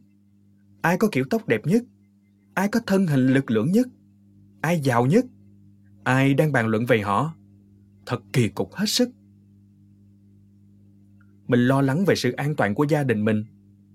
Ai 0.82 0.98
có 0.98 1.08
kiểu 1.12 1.26
tóc 1.30 1.48
đẹp 1.48 1.62
nhất? 1.66 1.84
Ai 2.54 2.68
có 2.68 2.80
thân 2.88 3.08
hình 3.08 3.28
lực 3.28 3.52
lưỡng 3.52 3.72
nhất? 3.72 3.88
Ai 4.62 4.80
giàu 4.80 5.06
nhất? 5.06 5.26
Ai 6.04 6.34
đang 6.34 6.52
bàn 6.52 6.68
luận 6.68 6.86
về 6.86 7.02
họ? 7.02 7.36
Thật 8.06 8.22
kỳ 8.34 8.50
cục 8.50 8.74
hết 8.74 8.86
sức 8.88 9.10
mình 11.48 11.60
lo 11.60 11.82
lắng 11.82 12.06
về 12.06 12.16
sự 12.16 12.32
an 12.32 12.56
toàn 12.56 12.76
của 12.76 12.86
gia 12.90 13.04
đình 13.04 13.26
mình. 13.26 13.46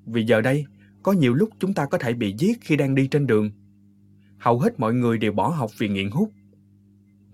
Vì 0.07 0.25
giờ 0.25 0.41
đây, 0.41 0.65
có 1.03 1.13
nhiều 1.13 1.35
lúc 1.35 1.51
chúng 1.59 1.75
ta 1.75 1.87
có 1.87 1.99
thể 1.99 2.15
bị 2.15 2.35
giết 2.39 2.59
khi 2.61 2.77
đang 2.77 2.95
đi 2.95 3.09
trên 3.09 3.27
đường. 3.27 3.51
Hầu 4.39 4.61
hết 4.61 4.81
mọi 4.81 4.95
người 4.95 5.19
đều 5.19 5.33
bỏ 5.33 5.49
học 5.49 5.71
vì 5.79 5.89
nghiện 5.89 6.11
hút. 6.11 6.33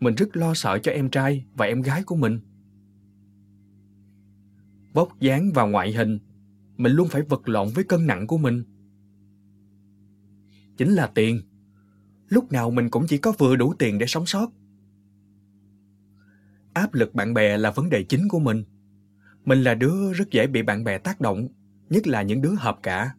Mình 0.01 0.15
rất 0.15 0.37
lo 0.37 0.55
sợ 0.55 0.79
cho 0.83 0.93
em 0.93 1.11
trai 1.11 1.45
và 1.55 1.67
em 1.67 1.83
gái 1.83 2.03
của 2.03 2.17
mình. 2.17 2.41
Vóc 4.93 5.21
dáng 5.21 5.51
và 5.55 5.63
ngoại 5.63 5.93
hình, 5.93 6.19
mình 6.77 6.93
luôn 6.93 7.09
phải 7.09 7.23
vật 7.23 7.49
lộn 7.49 7.69
với 7.75 7.85
cân 7.85 8.07
nặng 8.07 8.27
của 8.27 8.39
mình. 8.39 8.65
Chính 10.77 10.91
là 10.93 11.07
tiền. 11.07 11.41
Lúc 12.29 12.53
nào 12.53 12.71
mình 12.71 12.91
cũng 12.91 13.07
chỉ 13.09 13.19
có 13.19 13.33
vừa 13.39 13.57
đủ 13.57 13.75
tiền 13.79 13.99
để 13.99 14.07
sống 14.07 14.27
sót. 14.27 14.51
Áp 16.73 16.95
lực 16.95 17.15
bạn 17.15 17.35
bè 17.35 17.59
là 17.59 17.71
vấn 17.71 17.91
đề 17.91 18.03
chính 18.03 18.29
của 18.29 18.39
mình 18.39 18.65
mình 19.45 19.63
là 19.63 19.75
đứa 19.75 20.13
rất 20.13 20.31
dễ 20.31 20.47
bị 20.47 20.63
bạn 20.63 20.85
bè 20.85 20.99
tác 20.99 21.21
động, 21.21 21.49
nhất 21.91 22.07
là 22.07 22.23
những 22.23 22.43
đứa 22.43 22.55
hợp 22.59 22.79
cả. 22.83 23.15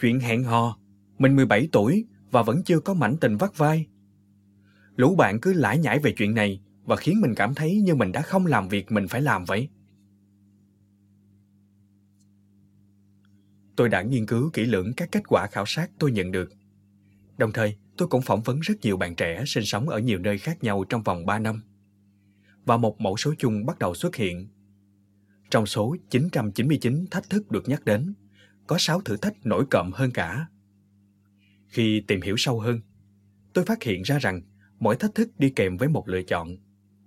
Chuyện 0.00 0.20
hẹn 0.20 0.44
hò, 0.44 0.78
mình 1.18 1.36
17 1.36 1.68
tuổi 1.72 2.06
và 2.30 2.42
vẫn 2.42 2.62
chưa 2.64 2.80
có 2.80 2.94
mảnh 2.94 3.16
tình 3.20 3.36
vắt 3.36 3.58
vai. 3.58 3.86
Lũ 4.96 5.16
bạn 5.16 5.40
cứ 5.40 5.52
lải 5.52 5.78
nhải 5.78 5.98
về 5.98 6.14
chuyện 6.16 6.34
này 6.34 6.60
và 6.84 6.96
khiến 6.96 7.20
mình 7.20 7.34
cảm 7.34 7.54
thấy 7.54 7.80
như 7.80 7.94
mình 7.94 8.12
đã 8.12 8.22
không 8.22 8.46
làm 8.46 8.68
việc 8.68 8.92
mình 8.92 9.08
phải 9.08 9.22
làm 9.22 9.44
vậy. 9.44 9.68
Tôi 13.76 13.88
đã 13.88 14.02
nghiên 14.02 14.26
cứu 14.26 14.50
kỹ 14.52 14.64
lưỡng 14.64 14.92
các 14.96 15.08
kết 15.12 15.28
quả 15.28 15.46
khảo 15.46 15.64
sát 15.66 15.90
tôi 15.98 16.12
nhận 16.12 16.32
được. 16.32 16.52
Đồng 17.38 17.52
thời, 17.52 17.76
tôi 17.96 18.08
cũng 18.08 18.22
phỏng 18.22 18.42
vấn 18.42 18.60
rất 18.60 18.74
nhiều 18.82 18.96
bạn 18.96 19.14
trẻ 19.14 19.44
sinh 19.46 19.64
sống 19.64 19.88
ở 19.88 19.98
nhiều 19.98 20.18
nơi 20.18 20.38
khác 20.38 20.64
nhau 20.64 20.84
trong 20.88 21.02
vòng 21.02 21.26
3 21.26 21.38
năm 21.38 21.62
và 22.68 22.76
một 22.76 23.00
mẫu 23.00 23.16
số 23.16 23.34
chung 23.38 23.66
bắt 23.66 23.78
đầu 23.78 23.94
xuất 23.94 24.16
hiện. 24.16 24.48
Trong 25.50 25.66
số 25.66 25.96
999 26.10 27.04
thách 27.10 27.30
thức 27.30 27.50
được 27.50 27.68
nhắc 27.68 27.84
đến, 27.84 28.14
có 28.66 28.76
6 28.78 29.00
thử 29.00 29.16
thách 29.16 29.46
nổi 29.46 29.64
cộm 29.70 29.90
hơn 29.94 30.10
cả. 30.14 30.46
Khi 31.66 32.02
tìm 32.08 32.20
hiểu 32.20 32.34
sâu 32.38 32.60
hơn, 32.60 32.80
tôi 33.52 33.64
phát 33.64 33.82
hiện 33.82 34.02
ra 34.02 34.18
rằng 34.18 34.42
mỗi 34.78 34.96
thách 34.96 35.14
thức 35.14 35.28
đi 35.38 35.50
kèm 35.50 35.76
với 35.76 35.88
một 35.88 36.08
lựa 36.08 36.22
chọn 36.22 36.56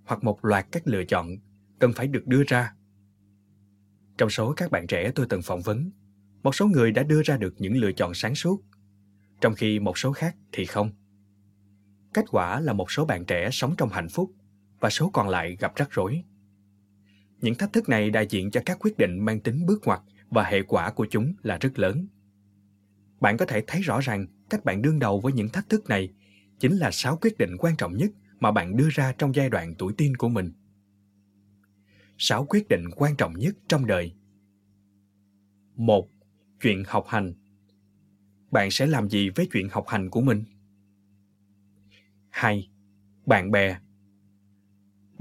hoặc 0.05 0.23
một 0.23 0.45
loạt 0.45 0.67
các 0.71 0.87
lựa 0.87 1.03
chọn 1.03 1.27
cần 1.79 1.93
phải 1.93 2.07
được 2.07 2.27
đưa 2.27 2.43
ra. 2.47 2.73
Trong 4.17 4.29
số 4.29 4.53
các 4.57 4.71
bạn 4.71 4.87
trẻ 4.87 5.11
tôi 5.15 5.25
từng 5.29 5.41
phỏng 5.41 5.61
vấn, 5.61 5.91
một 6.43 6.55
số 6.55 6.67
người 6.67 6.91
đã 6.91 7.03
đưa 7.03 7.21
ra 7.23 7.37
được 7.37 7.53
những 7.57 7.77
lựa 7.77 7.91
chọn 7.91 8.13
sáng 8.13 8.35
suốt, 8.35 8.63
trong 9.41 9.53
khi 9.55 9.79
một 9.79 9.97
số 9.97 10.11
khác 10.11 10.35
thì 10.51 10.65
không. 10.65 10.91
Kết 12.13 12.25
quả 12.31 12.59
là 12.59 12.73
một 12.73 12.91
số 12.91 13.05
bạn 13.05 13.25
trẻ 13.25 13.49
sống 13.51 13.75
trong 13.77 13.89
hạnh 13.89 14.09
phúc 14.09 14.31
và 14.81 14.89
số 14.89 15.09
còn 15.09 15.29
lại 15.29 15.57
gặp 15.59 15.75
rắc 15.75 15.91
rối. 15.91 16.23
Những 17.41 17.55
thách 17.55 17.73
thức 17.73 17.89
này 17.89 18.09
đại 18.09 18.27
diện 18.29 18.51
cho 18.51 18.61
các 18.65 18.77
quyết 18.79 18.97
định 18.97 19.25
mang 19.25 19.39
tính 19.39 19.65
bước 19.65 19.81
ngoặt 19.85 20.01
và 20.29 20.43
hệ 20.43 20.61
quả 20.61 20.91
của 20.91 21.07
chúng 21.09 21.33
là 21.43 21.57
rất 21.57 21.79
lớn. 21.79 22.07
Bạn 23.19 23.37
có 23.37 23.45
thể 23.45 23.63
thấy 23.67 23.81
rõ 23.81 23.99
ràng 23.99 24.27
cách 24.49 24.65
bạn 24.65 24.81
đương 24.81 24.99
đầu 24.99 25.19
với 25.19 25.33
những 25.33 25.49
thách 25.49 25.69
thức 25.69 25.89
này 25.89 26.09
chính 26.59 26.77
là 26.77 26.91
sáu 26.91 27.17
quyết 27.21 27.37
định 27.37 27.57
quan 27.59 27.75
trọng 27.75 27.97
nhất 27.97 28.11
mà 28.39 28.51
bạn 28.51 28.77
đưa 28.77 28.89
ra 28.91 29.13
trong 29.17 29.35
giai 29.35 29.49
đoạn 29.49 29.75
tuổi 29.77 29.93
teen 29.97 30.17
của 30.17 30.29
mình. 30.29 30.51
Sáu 32.17 32.45
quyết 32.45 32.67
định 32.69 32.89
quan 32.95 33.15
trọng 33.15 33.33
nhất 33.39 33.55
trong 33.67 33.85
đời. 33.85 34.13
Một, 35.75 36.09
chuyện 36.61 36.83
học 36.87 37.05
hành. 37.07 37.33
Bạn 38.51 38.71
sẽ 38.71 38.87
làm 38.87 39.09
gì 39.09 39.29
với 39.29 39.47
chuyện 39.51 39.69
học 39.69 39.87
hành 39.87 40.09
của 40.09 40.21
mình? 40.21 40.43
Hai, 42.29 42.69
bạn 43.25 43.51
bè 43.51 43.77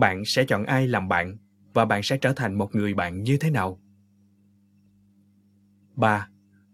bạn 0.01 0.25
sẽ 0.25 0.45
chọn 0.45 0.65
ai 0.65 0.89
làm 0.89 1.09
bạn 1.09 1.37
và 1.75 1.85
bạn 1.85 2.03
sẽ 2.03 2.19
trở 2.19 2.33
thành 2.33 2.55
một 2.55 2.75
người 2.75 2.95
bạn 2.95 3.23
như 3.23 3.37
thế 3.41 3.51
nào 3.51 3.81
3. 5.97 6.29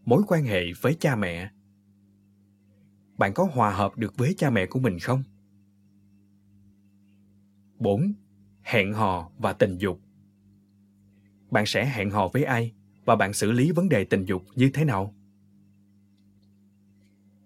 Mối 0.04 0.23
quan 0.28 0.45
hệ 0.45 0.62
với 0.80 0.97
cha 1.00 1.16
mẹ 1.16 1.50
Bạn 3.18 3.35
có 3.35 3.49
hòa 3.52 3.71
hợp 3.71 3.97
được 3.97 4.16
với 4.16 4.35
cha 4.38 4.50
mẹ 4.50 4.66
của 4.66 4.80
mình 4.80 4.99
không? 4.99 5.23
4. 7.78 8.12
Hẹn 8.62 8.92
hò 8.92 9.30
và 9.38 9.52
tình 9.52 9.78
dục 9.78 10.00
Bạn 11.50 11.66
sẽ 11.66 11.87
hẹn 11.87 12.11
hò 12.11 12.28
với 12.28 12.45
ai 12.45 12.73
và 13.04 13.16
bạn 13.16 13.33
xử 13.33 13.52
lý 13.52 13.73
vấn 13.73 13.88
đề 13.88 14.04
tình 14.04 14.25
dục 14.25 14.42
như 14.54 14.71
thế 14.75 14.85
nào? 14.85 15.14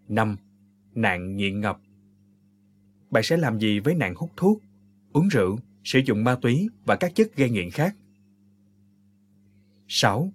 5. 0.08 0.36
Nạn 0.94 1.36
nghiện 1.36 1.60
ngập 1.60 1.80
Bạn 3.10 3.22
sẽ 3.22 3.36
làm 3.36 3.58
gì 3.58 3.80
với 3.80 3.94
nạn 3.94 4.14
hút 4.14 4.30
thuốc, 4.36 4.62
uống 5.12 5.28
rượu 5.28 5.58
sử 5.84 6.00
dụng 6.06 6.24
ma 6.24 6.36
túy 6.42 6.68
và 6.84 6.96
các 6.96 7.14
chất 7.14 7.36
gây 7.36 7.50
nghiện 7.50 7.70
khác. 7.70 7.96
6. 9.88 10.32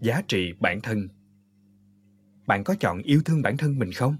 Giá 0.00 0.22
trị 0.28 0.52
bản 0.60 0.80
thân 0.80 1.08
Bạn 2.46 2.64
có 2.64 2.74
chọn 2.80 3.02
yêu 3.02 3.22
thương 3.24 3.42
bản 3.42 3.56
thân 3.56 3.78
mình 3.78 3.92
không? 3.92 4.16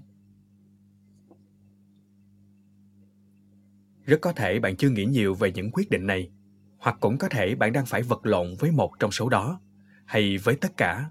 Rất 4.05 4.21
có 4.21 4.33
thể 4.33 4.59
bạn 4.59 4.75
chưa 4.75 4.89
nghĩ 4.89 5.05
nhiều 5.05 5.35
về 5.35 5.51
những 5.51 5.71
quyết 5.71 5.89
định 5.89 6.07
này, 6.07 6.31
hoặc 6.77 6.97
cũng 6.99 7.17
có 7.17 7.29
thể 7.29 7.55
bạn 7.55 7.73
đang 7.73 7.85
phải 7.85 8.01
vật 8.01 8.25
lộn 8.25 8.47
với 8.59 8.71
một 8.71 8.91
trong 8.99 9.11
số 9.11 9.29
đó, 9.29 9.61
hay 10.05 10.37
với 10.37 10.55
tất 10.55 10.77
cả. 10.77 11.09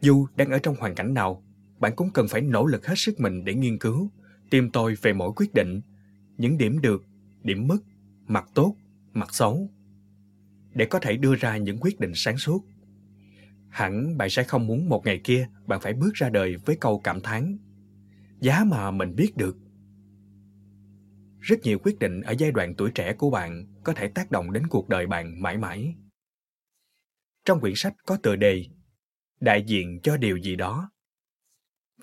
Dù 0.00 0.26
đang 0.36 0.50
ở 0.50 0.58
trong 0.58 0.76
hoàn 0.78 0.94
cảnh 0.94 1.14
nào, 1.14 1.42
bạn 1.78 1.92
cũng 1.96 2.10
cần 2.10 2.28
phải 2.28 2.40
nỗ 2.40 2.66
lực 2.66 2.86
hết 2.86 2.94
sức 2.96 3.20
mình 3.20 3.44
để 3.44 3.54
nghiên 3.54 3.78
cứu, 3.78 4.10
tìm 4.50 4.70
tòi 4.70 4.94
về 4.94 5.12
mỗi 5.12 5.32
quyết 5.36 5.54
định, 5.54 5.80
những 6.38 6.58
điểm 6.58 6.80
được, 6.80 7.04
điểm 7.42 7.68
mất, 7.68 7.78
mặt 8.26 8.48
tốt, 8.54 8.76
mặt 9.12 9.34
xấu, 9.34 9.70
để 10.74 10.86
có 10.86 10.98
thể 10.98 11.16
đưa 11.16 11.34
ra 11.34 11.56
những 11.56 11.78
quyết 11.80 12.00
định 12.00 12.12
sáng 12.14 12.38
suốt. 12.38 12.64
Hẳn 13.68 14.16
bạn 14.16 14.30
sẽ 14.30 14.44
không 14.44 14.66
muốn 14.66 14.88
một 14.88 15.06
ngày 15.06 15.20
kia 15.24 15.48
bạn 15.66 15.80
phải 15.80 15.92
bước 15.92 16.14
ra 16.14 16.28
đời 16.28 16.56
với 16.56 16.76
câu 16.80 17.00
cảm 17.04 17.20
thán. 17.20 17.58
Giá 18.40 18.64
mà 18.64 18.90
mình 18.90 19.14
biết 19.16 19.36
được. 19.36 19.56
Rất 21.40 21.60
nhiều 21.62 21.78
quyết 21.78 21.98
định 21.98 22.20
ở 22.20 22.34
giai 22.38 22.52
đoạn 22.52 22.74
tuổi 22.74 22.90
trẻ 22.90 23.12
của 23.12 23.30
bạn 23.30 23.66
có 23.84 23.92
thể 23.92 24.08
tác 24.08 24.30
động 24.30 24.52
đến 24.52 24.66
cuộc 24.66 24.88
đời 24.88 25.06
bạn 25.06 25.42
mãi 25.42 25.58
mãi. 25.58 25.94
Trong 27.44 27.60
quyển 27.60 27.74
sách 27.76 27.94
có 28.06 28.16
tựa 28.16 28.36
đề 28.36 28.64
Đại 29.40 29.64
diện 29.66 30.00
cho 30.02 30.16
điều 30.16 30.36
gì 30.36 30.56
đó. 30.56 30.90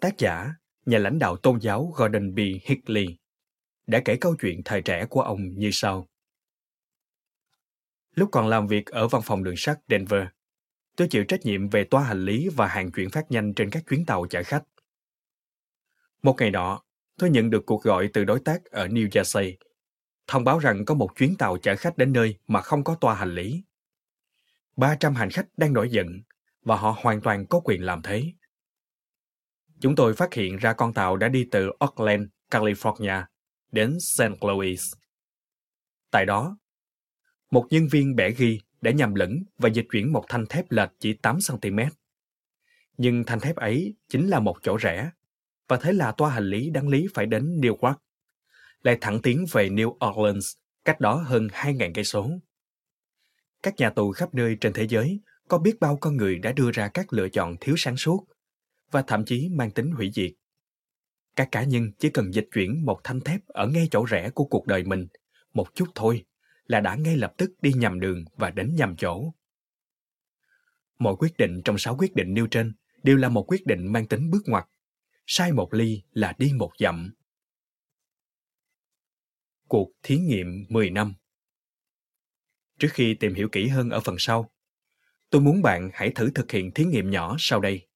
Tác 0.01 0.17
giả, 0.17 0.53
nhà 0.85 0.97
lãnh 0.97 1.19
đạo 1.19 1.37
tôn 1.37 1.59
giáo 1.61 1.93
Gordon 1.97 2.35
B. 2.35 2.39
Hinckley 2.65 3.17
đã 3.87 4.01
kể 4.05 4.15
câu 4.15 4.35
chuyện 4.41 4.61
thời 4.65 4.81
trẻ 4.81 5.05
của 5.09 5.21
ông 5.21 5.39
như 5.55 5.69
sau. 5.71 6.07
Lúc 8.15 8.29
còn 8.31 8.47
làm 8.47 8.67
việc 8.67 8.85
ở 8.85 9.07
văn 9.07 9.21
phòng 9.25 9.43
đường 9.43 9.57
sắt 9.57 9.79
Denver, 9.87 10.23
tôi 10.95 11.07
chịu 11.07 11.23
trách 11.23 11.45
nhiệm 11.45 11.69
về 11.69 11.83
toa 11.83 12.03
hành 12.03 12.25
lý 12.25 12.49
và 12.49 12.67
hàng 12.67 12.91
chuyển 12.91 13.09
phát 13.09 13.31
nhanh 13.31 13.53
trên 13.53 13.69
các 13.69 13.83
chuyến 13.89 14.05
tàu 14.05 14.25
chở 14.29 14.43
khách. 14.43 14.63
Một 16.23 16.35
ngày 16.39 16.51
nọ, 16.51 16.83
tôi 17.17 17.29
nhận 17.29 17.49
được 17.49 17.65
cuộc 17.65 17.83
gọi 17.83 18.09
từ 18.13 18.23
đối 18.23 18.39
tác 18.39 18.65
ở 18.65 18.87
New 18.87 19.09
Jersey, 19.09 19.53
thông 20.27 20.43
báo 20.43 20.59
rằng 20.59 20.85
có 20.85 20.95
một 20.95 21.09
chuyến 21.15 21.35
tàu 21.35 21.57
chở 21.57 21.75
khách 21.75 21.97
đến 21.97 22.13
nơi 22.13 22.37
mà 22.47 22.61
không 22.61 22.83
có 22.83 22.95
toa 22.95 23.15
hành 23.15 23.35
lý. 23.35 23.63
300 24.75 25.15
hành 25.15 25.29
khách 25.29 25.45
đang 25.57 25.73
nổi 25.73 25.89
giận 25.89 26.07
và 26.61 26.75
họ 26.75 26.95
hoàn 27.01 27.21
toàn 27.21 27.45
có 27.45 27.61
quyền 27.63 27.83
làm 27.83 28.01
thế. 28.01 28.33
Chúng 29.79 29.95
tôi 29.95 30.13
phát 30.13 30.33
hiện 30.33 30.57
ra 30.57 30.73
con 30.73 30.93
tàu 30.93 31.17
đã 31.17 31.27
đi 31.27 31.47
từ 31.51 31.71
Oakland, 31.79 32.27
California 32.51 33.23
đến 33.71 33.97
St. 33.99 34.43
Louis. 34.43 34.81
Tại 36.11 36.25
đó, 36.25 36.57
một 37.53 37.67
nhân 37.69 37.87
viên 37.87 38.15
bẻ 38.15 38.31
ghi 38.31 38.59
đã 38.81 38.91
nhầm 38.91 39.15
lẫn 39.15 39.43
và 39.57 39.69
dịch 39.69 39.85
chuyển 39.91 40.11
một 40.11 40.25
thanh 40.29 40.45
thép 40.45 40.71
lệch 40.71 40.89
chỉ 40.99 41.15
8cm. 41.21 41.89
Nhưng 42.97 43.23
thanh 43.23 43.39
thép 43.39 43.55
ấy 43.55 43.95
chính 44.09 44.27
là 44.27 44.39
một 44.39 44.57
chỗ 44.61 44.77
rẽ, 44.77 45.11
và 45.67 45.77
thế 45.81 45.93
là 45.93 46.11
toa 46.11 46.29
hành 46.29 46.49
lý 46.49 46.69
đáng 46.69 46.87
lý 46.87 47.07
phải 47.13 47.25
đến 47.25 47.61
Newark, 47.61 47.95
lại 48.83 48.97
thẳng 49.01 49.21
tiến 49.21 49.45
về 49.51 49.69
New 49.69 50.11
Orleans, 50.11 50.51
cách 50.85 50.99
đó 50.99 51.15
hơn 51.15 51.47
2.000 51.47 51.91
cây 51.93 52.03
số. 52.03 52.31
Các 53.63 53.73
nhà 53.77 53.89
tù 53.89 54.11
khắp 54.11 54.33
nơi 54.33 54.57
trên 54.61 54.73
thế 54.73 54.87
giới 54.87 55.19
có 55.47 55.57
biết 55.57 55.79
bao 55.79 55.97
con 55.97 56.17
người 56.17 56.39
đã 56.39 56.51
đưa 56.51 56.71
ra 56.71 56.87
các 56.87 57.13
lựa 57.13 57.29
chọn 57.29 57.55
thiếu 57.61 57.75
sáng 57.77 57.97
suốt 57.97 58.25
và 58.91 59.01
thậm 59.01 59.25
chí 59.25 59.49
mang 59.49 59.71
tính 59.71 59.91
hủy 59.91 60.11
diệt. 60.13 60.31
Các 61.35 61.47
cá 61.51 61.63
nhân 61.63 61.91
chỉ 61.99 62.09
cần 62.09 62.33
dịch 62.33 62.47
chuyển 62.53 62.85
một 62.85 62.99
thanh 63.03 63.21
thép 63.21 63.47
ở 63.47 63.67
ngay 63.67 63.87
chỗ 63.91 64.05
rẽ 64.05 64.29
của 64.29 64.45
cuộc 64.45 64.67
đời 64.67 64.83
mình 64.83 65.07
một 65.53 65.75
chút 65.75 65.87
thôi 65.95 66.25
là 66.65 66.79
đã 66.79 66.95
ngay 66.95 67.17
lập 67.17 67.33
tức 67.37 67.51
đi 67.61 67.73
nhầm 67.73 67.99
đường 67.99 68.25
và 68.35 68.51
đến 68.51 68.75
nhầm 68.75 68.95
chỗ. 68.97 69.33
Mọi 70.99 71.15
quyết 71.15 71.37
định 71.37 71.61
trong 71.65 71.77
sáu 71.77 71.95
quyết 71.97 72.15
định 72.15 72.33
nêu 72.33 72.47
trên 72.47 72.73
đều 73.03 73.17
là 73.17 73.29
một 73.29 73.51
quyết 73.51 73.65
định 73.65 73.91
mang 73.91 74.07
tính 74.07 74.29
bước 74.29 74.41
ngoặt. 74.45 74.65
Sai 75.25 75.51
một 75.51 75.73
ly 75.73 76.03
là 76.11 76.33
đi 76.37 76.51
một 76.55 76.71
dặm. 76.79 77.13
Cuộc 79.67 79.91
thí 80.03 80.17
nghiệm 80.17 80.65
10 80.69 80.89
năm 80.89 81.13
Trước 82.79 82.87
khi 82.91 83.13
tìm 83.13 83.33
hiểu 83.33 83.49
kỹ 83.51 83.67
hơn 83.67 83.89
ở 83.89 83.99
phần 83.99 84.15
sau, 84.19 84.51
tôi 85.29 85.41
muốn 85.41 85.61
bạn 85.61 85.89
hãy 85.93 86.11
thử 86.15 86.31
thực 86.35 86.51
hiện 86.51 86.71
thí 86.71 86.85
nghiệm 86.85 87.09
nhỏ 87.09 87.35
sau 87.39 87.59
đây. 87.59 87.87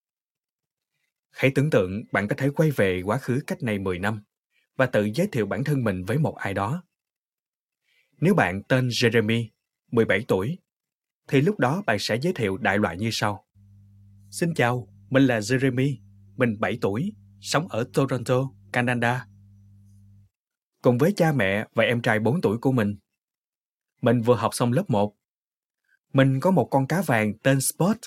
Hãy 1.30 1.52
tưởng 1.56 1.70
tượng 1.70 2.04
bạn 2.12 2.28
có 2.28 2.36
thể 2.36 2.50
quay 2.56 2.72
về 2.72 3.02
quá 3.06 3.18
khứ 3.18 3.40
cách 3.48 3.64
này 3.64 3.80
10 3.80 4.00
năm 4.00 4.24
và 4.76 4.86
tự 4.86 5.10
giới 5.16 5.28
thiệu 5.32 5.46
bản 5.46 5.64
thân 5.64 5.84
mình 5.84 6.04
với 6.04 6.18
một 6.18 6.36
ai 6.36 6.54
đó. 6.54 6.84
Nếu 8.22 8.34
bạn 8.34 8.64
tên 8.64 8.88
Jeremy, 8.88 9.48
17 9.92 10.26
tuổi, 10.28 10.58
thì 11.28 11.42
lúc 11.42 11.60
đó 11.60 11.84
bạn 11.86 12.00
sẽ 12.00 12.20
giới 12.22 12.34
thiệu 12.34 12.58
đại 12.58 12.78
loại 12.78 12.98
như 12.98 13.10
sau. 13.12 13.48
Xin 14.32 14.54
chào, 14.54 14.88
mình 15.10 15.24
là 15.24 15.40
Jeremy, 15.40 15.98
mình 16.36 16.60
7 16.60 16.78
tuổi, 16.82 17.14
sống 17.42 17.68
ở 17.68 17.90
Toronto, 17.94 18.50
Canada. 18.74 19.28
Cùng 20.82 20.98
với 20.98 21.14
cha 21.18 21.32
mẹ 21.32 21.68
và 21.74 21.84
em 21.84 22.02
trai 22.02 22.20
4 22.20 22.42
tuổi 22.42 22.58
của 22.58 22.72
mình. 22.72 22.98
Mình 24.02 24.22
vừa 24.22 24.36
học 24.36 24.54
xong 24.54 24.74
lớp 24.74 24.90
1. 24.90 25.16
Mình 26.14 26.40
có 26.40 26.52
một 26.52 26.68
con 26.72 26.88
cá 26.88 27.02
vàng 27.02 27.38
tên 27.44 27.62
Spot. 27.62 27.98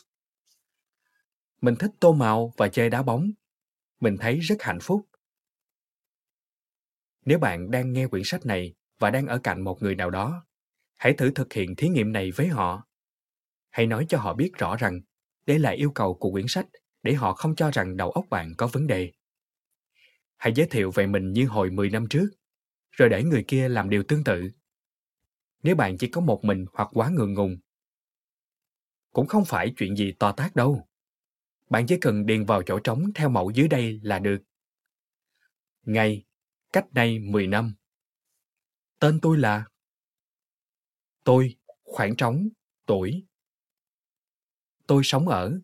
Mình 1.61 1.75
thích 1.76 1.90
tô 2.00 2.12
màu 2.12 2.52
và 2.57 2.69
chơi 2.69 2.90
đá 2.90 3.02
bóng. 3.02 3.31
Mình 4.00 4.17
thấy 4.21 4.38
rất 4.38 4.57
hạnh 4.62 4.79
phúc. 4.83 5.09
Nếu 7.25 7.38
bạn 7.38 7.71
đang 7.71 7.93
nghe 7.93 8.07
quyển 8.07 8.23
sách 8.25 8.47
này 8.47 8.75
và 9.00 9.11
đang 9.11 9.26
ở 9.26 9.38
cạnh 9.38 9.64
một 9.64 9.83
người 9.83 9.95
nào 9.95 10.11
đó, 10.11 10.47
hãy 10.97 11.12
thử 11.12 11.30
thực 11.30 11.52
hiện 11.52 11.76
thí 11.76 11.88
nghiệm 11.88 12.12
này 12.12 12.30
với 12.30 12.49
họ. 12.49 12.87
Hãy 13.71 13.87
nói 13.87 14.07
cho 14.09 14.19
họ 14.19 14.35
biết 14.35 14.52
rõ 14.59 14.76
rằng 14.76 15.00
đây 15.47 15.59
là 15.59 15.71
yêu 15.71 15.90
cầu 15.95 16.14
của 16.14 16.30
quyển 16.30 16.49
sách 16.49 16.66
để 17.02 17.14
họ 17.14 17.35
không 17.35 17.54
cho 17.54 17.71
rằng 17.71 17.97
đầu 17.97 18.11
óc 18.11 18.25
bạn 18.30 18.52
có 18.59 18.66
vấn 18.66 18.87
đề. 18.87 19.12
Hãy 20.37 20.52
giới 20.57 20.66
thiệu 20.71 20.90
về 20.90 21.07
mình 21.07 21.33
như 21.33 21.47
hồi 21.47 21.71
10 21.71 21.90
năm 21.90 22.07
trước, 22.11 22.28
rồi 22.90 23.09
để 23.09 23.25
người 23.25 23.45
kia 23.49 23.69
làm 23.69 23.90
điều 23.90 24.02
tương 24.09 24.25
tự. 24.25 24.50
Nếu 25.62 25.76
bạn 25.76 25.99
chỉ 25.99 26.09
có 26.09 26.21
một 26.21 26.45
mình 26.45 26.64
hoặc 26.73 26.88
quá 26.92 27.11
ngượng 27.11 27.35
ngùng, 27.35 27.57
cũng 29.12 29.26
không 29.26 29.45
phải 29.45 29.73
chuyện 29.76 29.97
gì 29.97 30.12
to 30.19 30.33
tát 30.33 30.57
đâu. 30.57 30.88
Bạn 31.71 31.87
chỉ 31.87 31.99
cần 32.00 32.26
điền 32.26 32.45
vào 32.45 32.62
chỗ 32.62 32.78
trống 32.78 33.04
theo 33.14 33.28
mẫu 33.28 33.50
dưới 33.50 33.69
đây 33.69 34.00
là 34.02 34.19
được. 34.19 34.38
Ngày, 35.83 36.25
cách 36.73 36.92
đây 36.92 37.19
10 37.19 37.47
năm. 37.47 37.75
Tên 39.00 39.19
tôi 39.23 39.38
là 39.38 39.64
Tôi, 41.25 41.57
khoảng 41.83 42.16
trống, 42.16 42.49
tuổi. 42.87 43.26
Tôi 44.87 45.02
sống 45.04 45.28
ở. 45.28 45.61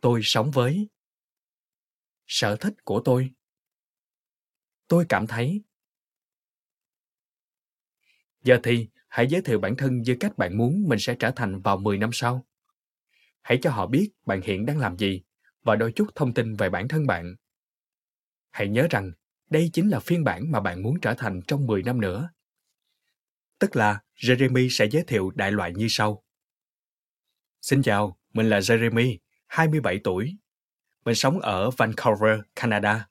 Tôi 0.00 0.20
sống 0.22 0.50
với. 0.50 0.88
Sở 2.26 2.56
thích 2.56 2.84
của 2.84 3.02
tôi. 3.04 3.30
Tôi 4.88 5.06
cảm 5.08 5.26
thấy. 5.26 5.62
Giờ 8.42 8.58
thì 8.62 8.88
hãy 9.08 9.26
giới 9.30 9.42
thiệu 9.42 9.58
bản 9.60 9.76
thân 9.76 10.02
như 10.02 10.16
cách 10.20 10.38
bạn 10.38 10.58
muốn 10.58 10.88
mình 10.88 10.98
sẽ 10.98 11.16
trở 11.18 11.30
thành 11.36 11.60
vào 11.60 11.76
10 11.76 11.98
năm 11.98 12.10
sau. 12.12 12.46
Hãy 13.42 13.58
cho 13.62 13.70
họ 13.70 13.86
biết 13.86 14.12
bạn 14.26 14.40
hiện 14.40 14.66
đang 14.66 14.78
làm 14.78 14.98
gì 14.98 15.22
và 15.62 15.76
đôi 15.76 15.92
chút 15.96 16.06
thông 16.14 16.34
tin 16.34 16.54
về 16.54 16.70
bản 16.70 16.88
thân 16.88 17.06
bạn. 17.06 17.36
Hãy 18.50 18.68
nhớ 18.68 18.86
rằng 18.90 19.12
đây 19.50 19.70
chính 19.72 19.88
là 19.88 20.00
phiên 20.00 20.24
bản 20.24 20.50
mà 20.50 20.60
bạn 20.60 20.82
muốn 20.82 21.00
trở 21.00 21.14
thành 21.14 21.40
trong 21.48 21.66
10 21.66 21.82
năm 21.82 22.00
nữa. 22.00 22.30
Tức 23.58 23.76
là 23.76 24.00
Jeremy 24.16 24.68
sẽ 24.70 24.86
giới 24.90 25.04
thiệu 25.06 25.30
đại 25.34 25.52
loại 25.52 25.72
như 25.74 25.86
sau. 25.90 26.24
Xin 27.62 27.82
chào, 27.82 28.18
mình 28.32 28.48
là 28.48 28.58
Jeremy, 28.58 29.16
27 29.46 30.00
tuổi. 30.04 30.36
Mình 31.04 31.14
sống 31.14 31.40
ở 31.40 31.70
Vancouver, 31.70 32.40
Canada. 32.56 33.08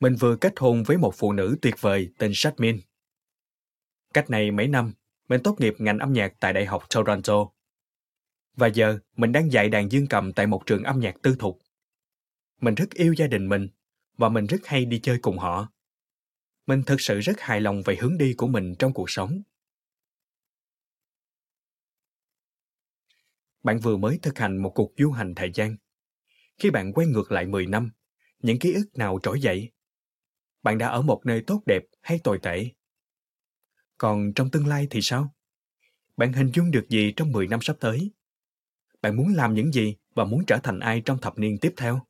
Mình 0.00 0.14
vừa 0.14 0.36
kết 0.36 0.52
hôn 0.56 0.82
với 0.82 0.96
một 0.96 1.14
phụ 1.16 1.32
nữ 1.32 1.56
tuyệt 1.62 1.74
vời 1.80 2.12
tên 2.18 2.30
Jasmine. 2.30 2.78
Cách 4.14 4.30
này 4.30 4.50
mấy 4.50 4.68
năm, 4.68 4.92
mình 5.28 5.40
tốt 5.44 5.60
nghiệp 5.60 5.74
ngành 5.78 5.98
âm 5.98 6.12
nhạc 6.12 6.32
tại 6.40 6.52
Đại 6.52 6.66
học 6.66 6.84
Toronto. 6.94 7.48
Và 8.56 8.66
giờ, 8.66 8.98
mình 9.16 9.32
đang 9.32 9.52
dạy 9.52 9.68
đàn 9.68 9.92
dương 9.92 10.06
cầm 10.06 10.32
tại 10.32 10.46
một 10.46 10.62
trường 10.66 10.82
âm 10.82 11.00
nhạc 11.00 11.14
tư 11.22 11.36
thục. 11.38 11.58
Mình 12.60 12.74
rất 12.74 12.90
yêu 12.90 13.14
gia 13.18 13.26
đình 13.26 13.48
mình 13.48 13.68
và 14.16 14.28
mình 14.28 14.46
rất 14.46 14.60
hay 14.64 14.84
đi 14.84 15.00
chơi 15.02 15.18
cùng 15.22 15.38
họ. 15.38 15.68
Mình 16.66 16.82
thực 16.86 17.00
sự 17.00 17.20
rất 17.20 17.40
hài 17.40 17.60
lòng 17.60 17.82
về 17.82 17.96
hướng 17.96 18.18
đi 18.18 18.34
của 18.36 18.46
mình 18.46 18.74
trong 18.78 18.92
cuộc 18.92 19.10
sống. 19.10 19.42
Bạn 23.62 23.78
vừa 23.80 23.96
mới 23.96 24.18
thực 24.22 24.38
hành 24.38 24.56
một 24.56 24.72
cuộc 24.74 24.92
du 24.98 25.10
hành 25.10 25.34
thời 25.34 25.50
gian. 25.54 25.76
Khi 26.58 26.70
bạn 26.70 26.92
quay 26.92 27.06
ngược 27.06 27.32
lại 27.32 27.46
10 27.46 27.66
năm, 27.66 27.90
những 28.38 28.58
ký 28.58 28.72
ức 28.72 28.86
nào 28.94 29.18
trỗi 29.22 29.40
dậy? 29.40 29.70
Bạn 30.62 30.78
đã 30.78 30.88
ở 30.88 31.02
một 31.02 31.20
nơi 31.26 31.42
tốt 31.46 31.62
đẹp 31.66 31.82
hay 32.02 32.20
tồi 32.24 32.38
tệ? 32.42 32.66
Còn 33.98 34.32
trong 34.34 34.50
tương 34.50 34.66
lai 34.66 34.86
thì 34.90 35.00
sao? 35.02 35.34
Bạn 36.16 36.32
hình 36.32 36.50
dung 36.54 36.70
được 36.70 36.88
gì 36.88 37.12
trong 37.16 37.32
10 37.32 37.48
năm 37.48 37.60
sắp 37.62 37.76
tới? 37.80 38.12
Bạn 39.02 39.16
muốn 39.16 39.34
làm 39.34 39.54
những 39.54 39.72
gì 39.72 39.96
và 40.14 40.24
muốn 40.24 40.44
trở 40.46 40.58
thành 40.62 40.80
ai 40.80 41.00
trong 41.00 41.18
thập 41.20 41.38
niên 41.38 41.58
tiếp 41.58 41.74
theo? 41.76 42.06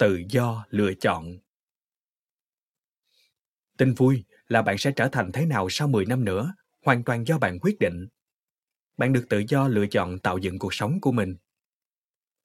Tự 0.00 0.22
do 0.28 0.66
lựa 0.70 0.94
chọn. 0.94 1.38
Tin 3.76 3.94
vui 3.94 4.24
là 4.48 4.62
bạn 4.62 4.78
sẽ 4.78 4.92
trở 4.96 5.08
thành 5.12 5.32
thế 5.32 5.46
nào 5.46 5.68
sau 5.70 5.88
10 5.88 6.06
năm 6.06 6.24
nữa, 6.24 6.54
hoàn 6.84 7.04
toàn 7.04 7.26
do 7.26 7.38
bạn 7.38 7.58
quyết 7.60 7.78
định. 7.78 8.08
Bạn 8.96 9.12
được 9.12 9.26
tự 9.28 9.42
do 9.48 9.68
lựa 9.68 9.86
chọn 9.86 10.18
tạo 10.18 10.38
dựng 10.38 10.58
cuộc 10.58 10.74
sống 10.74 11.00
của 11.00 11.12
mình. 11.12 11.36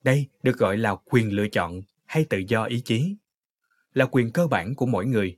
Đây 0.03 0.29
được 0.43 0.57
gọi 0.57 0.77
là 0.77 0.95
quyền 0.95 1.31
lựa 1.31 1.47
chọn 1.47 1.81
hay 2.05 2.25
tự 2.29 2.37
do 2.47 2.63
ý 2.63 2.81
chí. 2.85 3.15
là 3.93 4.05
quyền 4.11 4.31
cơ 4.31 4.47
bản 4.47 4.75
của 4.75 4.85
mỗi 4.85 5.05
người. 5.05 5.37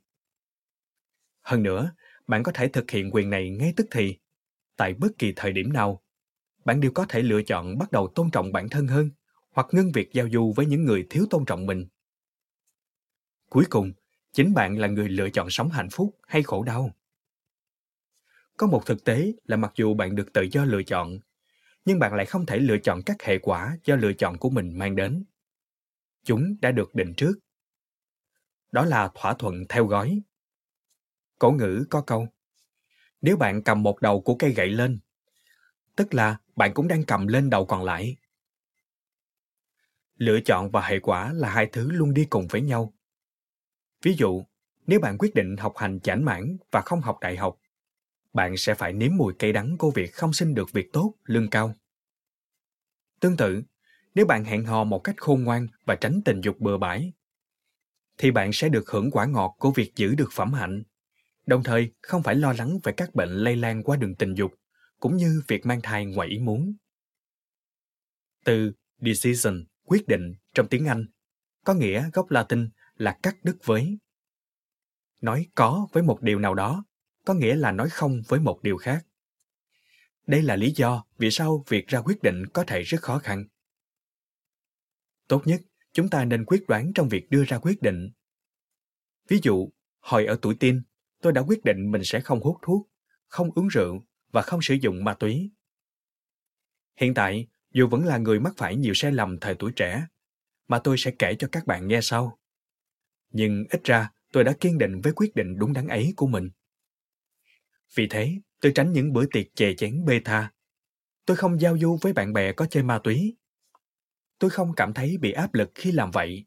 Hơn 1.41 1.63
nữa, 1.63 1.91
bạn 2.27 2.43
có 2.43 2.51
thể 2.51 2.67
thực 2.67 2.91
hiện 2.91 3.12
quyền 3.12 3.29
này 3.29 3.50
ngay 3.50 3.74
tức 3.75 3.88
thì, 3.91 4.17
tại 4.75 4.93
bất 4.93 5.17
kỳ 5.17 5.33
thời 5.36 5.51
điểm 5.51 5.74
nào. 5.74 6.03
Bạn 6.65 6.81
đều 6.81 6.91
có 6.91 7.05
thể 7.09 7.21
lựa 7.21 7.41
chọn 7.43 7.77
bắt 7.77 7.91
đầu 7.91 8.07
tôn 8.15 8.31
trọng 8.31 8.51
bản 8.51 8.69
thân 8.69 8.88
hơn 8.88 9.09
hoặc 9.51 9.67
ngưng 9.71 9.91
việc 9.91 10.13
giao 10.13 10.29
du 10.29 10.53
với 10.55 10.65
những 10.65 10.86
người 10.86 11.07
thiếu 11.09 11.25
tôn 11.29 11.45
trọng 11.45 11.65
mình. 11.65 11.88
Cuối 13.49 13.65
cùng, 13.69 13.93
chính 14.33 14.53
bạn 14.53 14.77
là 14.77 14.87
người 14.87 15.09
lựa 15.09 15.29
chọn 15.29 15.49
sống 15.49 15.69
hạnh 15.69 15.89
phúc 15.91 16.17
hay 16.27 16.43
khổ 16.43 16.63
đau. 16.63 16.91
Có 18.57 18.67
một 18.67 18.85
thực 18.85 19.03
tế 19.03 19.33
là 19.43 19.57
mặc 19.57 19.71
dù 19.75 19.93
bạn 19.93 20.15
được 20.15 20.33
tự 20.33 20.41
do 20.51 20.65
lựa 20.65 20.83
chọn, 20.83 21.19
nhưng 21.85 21.99
bạn 21.99 22.13
lại 22.13 22.25
không 22.25 22.45
thể 22.45 22.57
lựa 22.57 22.77
chọn 22.77 23.01
các 23.05 23.23
hệ 23.23 23.37
quả 23.37 23.77
do 23.83 23.95
lựa 23.95 24.13
chọn 24.13 24.37
của 24.37 24.49
mình 24.49 24.77
mang 24.77 24.95
đến. 24.95 25.23
Chúng 26.23 26.55
đã 26.61 26.71
được 26.71 26.95
định 26.95 27.13
trước. 27.17 27.33
Đó 28.71 28.85
là 28.85 29.11
thỏa 29.15 29.33
thuận 29.33 29.63
theo 29.69 29.85
gói. 29.85 30.21
Cổ 31.39 31.51
ngữ 31.51 31.85
có 31.89 32.01
câu, 32.01 32.27
nếu 33.21 33.37
bạn 33.37 33.63
cầm 33.63 33.83
một 33.83 34.01
đầu 34.01 34.21
của 34.21 34.35
cây 34.35 34.53
gậy 34.53 34.67
lên, 34.67 34.99
tức 35.95 36.13
là 36.13 36.37
bạn 36.55 36.73
cũng 36.73 36.87
đang 36.87 37.03
cầm 37.03 37.27
lên 37.27 37.49
đầu 37.49 37.65
còn 37.65 37.83
lại. 37.83 38.17
Lựa 40.15 40.39
chọn 40.45 40.71
và 40.71 40.81
hệ 40.81 40.99
quả 40.99 41.33
là 41.33 41.49
hai 41.49 41.65
thứ 41.65 41.91
luôn 41.91 42.13
đi 42.13 42.25
cùng 42.25 42.47
với 42.47 42.61
nhau. 42.61 42.96
Ví 44.01 44.15
dụ, 44.17 44.43
nếu 44.87 44.99
bạn 44.99 45.17
quyết 45.19 45.35
định 45.35 45.57
học 45.57 45.73
hành 45.77 45.99
chảnh 45.99 46.25
mãn 46.25 46.57
và 46.71 46.81
không 46.81 47.01
học 47.01 47.17
đại 47.21 47.37
học, 47.37 47.59
bạn 48.33 48.57
sẽ 48.57 48.73
phải 48.73 48.93
nếm 48.93 49.11
mùi 49.15 49.33
cay 49.39 49.53
đắng 49.53 49.77
của 49.77 49.91
việc 49.91 50.13
không 50.13 50.33
xin 50.33 50.53
được 50.53 50.71
việc 50.73 50.93
tốt, 50.93 51.13
lương 51.23 51.49
cao. 51.49 51.73
Tương 53.19 53.37
tự, 53.37 53.63
nếu 54.15 54.25
bạn 54.25 54.43
hẹn 54.45 54.65
hò 54.65 54.83
một 54.83 54.99
cách 54.99 55.15
khôn 55.17 55.43
ngoan 55.43 55.67
và 55.85 55.95
tránh 55.95 56.21
tình 56.25 56.41
dục 56.41 56.59
bừa 56.59 56.77
bãi, 56.77 57.13
thì 58.17 58.31
bạn 58.31 58.53
sẽ 58.53 58.69
được 58.69 58.89
hưởng 58.89 59.11
quả 59.11 59.25
ngọt 59.25 59.55
của 59.59 59.71
việc 59.71 59.91
giữ 59.95 60.15
được 60.15 60.29
phẩm 60.31 60.53
hạnh, 60.53 60.83
đồng 61.45 61.63
thời 61.63 61.91
không 62.01 62.23
phải 62.23 62.35
lo 62.35 62.53
lắng 62.53 62.79
về 62.83 62.93
các 62.97 63.15
bệnh 63.15 63.29
lây 63.29 63.55
lan 63.55 63.83
qua 63.83 63.97
đường 63.97 64.15
tình 64.15 64.33
dục, 64.33 64.51
cũng 64.99 65.17
như 65.17 65.41
việc 65.47 65.65
mang 65.65 65.81
thai 65.83 66.05
ngoài 66.05 66.27
ý 66.27 66.39
muốn. 66.39 66.73
Từ 68.45 68.71
decision, 68.97 69.65
quyết 69.83 70.07
định 70.07 70.33
trong 70.53 70.67
tiếng 70.67 70.85
Anh, 70.85 71.05
có 71.65 71.73
nghĩa 71.73 72.09
gốc 72.13 72.31
Latin 72.31 72.69
là 72.97 73.19
cắt 73.23 73.35
đứt 73.43 73.57
với. 73.63 73.97
Nói 75.21 75.47
có 75.55 75.87
với 75.91 76.03
một 76.03 76.21
điều 76.21 76.39
nào 76.39 76.53
đó 76.53 76.85
có 77.25 77.33
nghĩa 77.33 77.55
là 77.55 77.71
nói 77.71 77.89
không 77.89 78.21
với 78.27 78.39
một 78.39 78.59
điều 78.63 78.77
khác. 78.77 79.05
Đây 80.27 80.41
là 80.41 80.55
lý 80.55 80.71
do 80.75 81.05
vì 81.17 81.31
sao 81.31 81.63
việc 81.67 81.87
ra 81.87 82.01
quyết 82.01 82.21
định 82.23 82.45
có 82.53 82.63
thể 82.67 82.81
rất 82.81 83.01
khó 83.01 83.19
khăn. 83.19 83.45
Tốt 85.27 85.41
nhất, 85.45 85.61
chúng 85.93 86.09
ta 86.09 86.25
nên 86.25 86.45
quyết 86.45 86.63
đoán 86.67 86.91
trong 86.95 87.09
việc 87.09 87.29
đưa 87.29 87.43
ra 87.47 87.59
quyết 87.59 87.81
định. 87.81 88.09
Ví 89.27 89.39
dụ, 89.43 89.69
hồi 89.99 90.25
ở 90.25 90.39
tuổi 90.41 90.55
teen, 90.59 90.83
tôi 91.21 91.33
đã 91.33 91.41
quyết 91.41 91.63
định 91.63 91.91
mình 91.91 92.01
sẽ 92.03 92.19
không 92.19 92.39
hút 92.39 92.57
thuốc, 92.61 92.89
không 93.27 93.51
uống 93.55 93.67
rượu 93.67 94.03
và 94.31 94.41
không 94.41 94.61
sử 94.61 94.73
dụng 94.73 95.03
ma 95.03 95.13
túy. 95.13 95.51
Hiện 96.95 97.13
tại, 97.13 97.47
dù 97.73 97.87
vẫn 97.87 98.05
là 98.05 98.17
người 98.17 98.39
mắc 98.39 98.53
phải 98.57 98.75
nhiều 98.75 98.93
sai 98.93 99.11
lầm 99.11 99.39
thời 99.39 99.55
tuổi 99.55 99.71
trẻ, 99.75 100.07
mà 100.67 100.79
tôi 100.79 100.95
sẽ 100.97 101.11
kể 101.19 101.35
cho 101.39 101.47
các 101.51 101.65
bạn 101.65 101.87
nghe 101.87 101.99
sau. 102.01 102.39
Nhưng 103.38 103.65
ít 103.70 103.84
ra, 103.84 104.12
tôi 104.32 104.44
đã 104.44 104.53
kiên 104.60 104.77
định 104.77 105.01
với 105.01 105.13
quyết 105.13 105.36
định 105.36 105.58
đúng 105.58 105.74
đắn 105.74 105.88
ấy 105.88 106.13
của 106.15 106.27
mình. 106.27 106.50
Vì 107.96 108.08
thế, 108.08 108.36
tôi 108.62 108.72
tránh 108.75 108.91
những 108.91 109.13
bữa 109.13 109.25
tiệc 109.25 109.46
chè 109.56 109.74
chén 109.77 110.06
bê 110.06 110.22
tha. 110.25 110.51
Tôi 111.25 111.38
không 111.38 111.62
giao 111.62 111.77
du 111.77 111.98
với 112.01 112.13
bạn 112.13 112.34
bè 112.34 112.51
có 112.51 112.65
chơi 112.65 112.84
ma 112.84 113.00
túy. 113.03 113.38
Tôi 114.39 114.50
không 114.50 114.74
cảm 114.75 114.94
thấy 114.94 115.17
bị 115.17 115.32
áp 115.32 115.53
lực 115.53 115.72
khi 115.75 115.91
làm 115.91 116.12
vậy, 116.12 116.46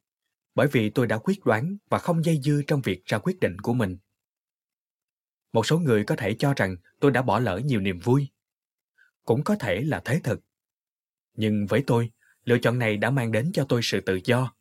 bởi 0.55 0.69
vì 0.73 0.91
tôi 0.91 1.07
đã 1.07 1.19
quyết 1.19 1.45
đoán 1.45 1.77
và 1.91 1.99
không 1.99 2.25
dây 2.25 2.41
dưa 2.43 2.61
trong 2.67 2.81
việc 2.81 3.05
ra 3.05 3.19
quyết 3.19 3.41
định 3.41 3.59
của 3.59 3.75
mình. 3.75 3.99
Một 5.53 5.67
số 5.67 5.79
người 5.79 6.05
có 6.05 6.17
thể 6.17 6.37
cho 6.39 6.55
rằng 6.57 6.77
tôi 7.01 7.11
đã 7.11 7.23
bỏ 7.23 7.39
lỡ 7.39 7.61
nhiều 7.65 7.81
niềm 7.81 7.99
vui. 7.99 8.29
Cũng 9.25 9.45
có 9.45 9.57
thể 9.57 9.81
là 9.81 10.03
thế 10.05 10.21
thật. 10.25 10.41
Nhưng 11.35 11.67
với 11.67 11.85
tôi, 11.87 12.11
lựa 12.45 12.59
chọn 12.59 12.79
này 12.79 12.97
đã 12.97 13.11
mang 13.11 13.33
đến 13.33 13.51
cho 13.55 13.67
tôi 13.69 13.81
sự 13.83 14.01
tự 14.01 14.21
do, 14.25 14.55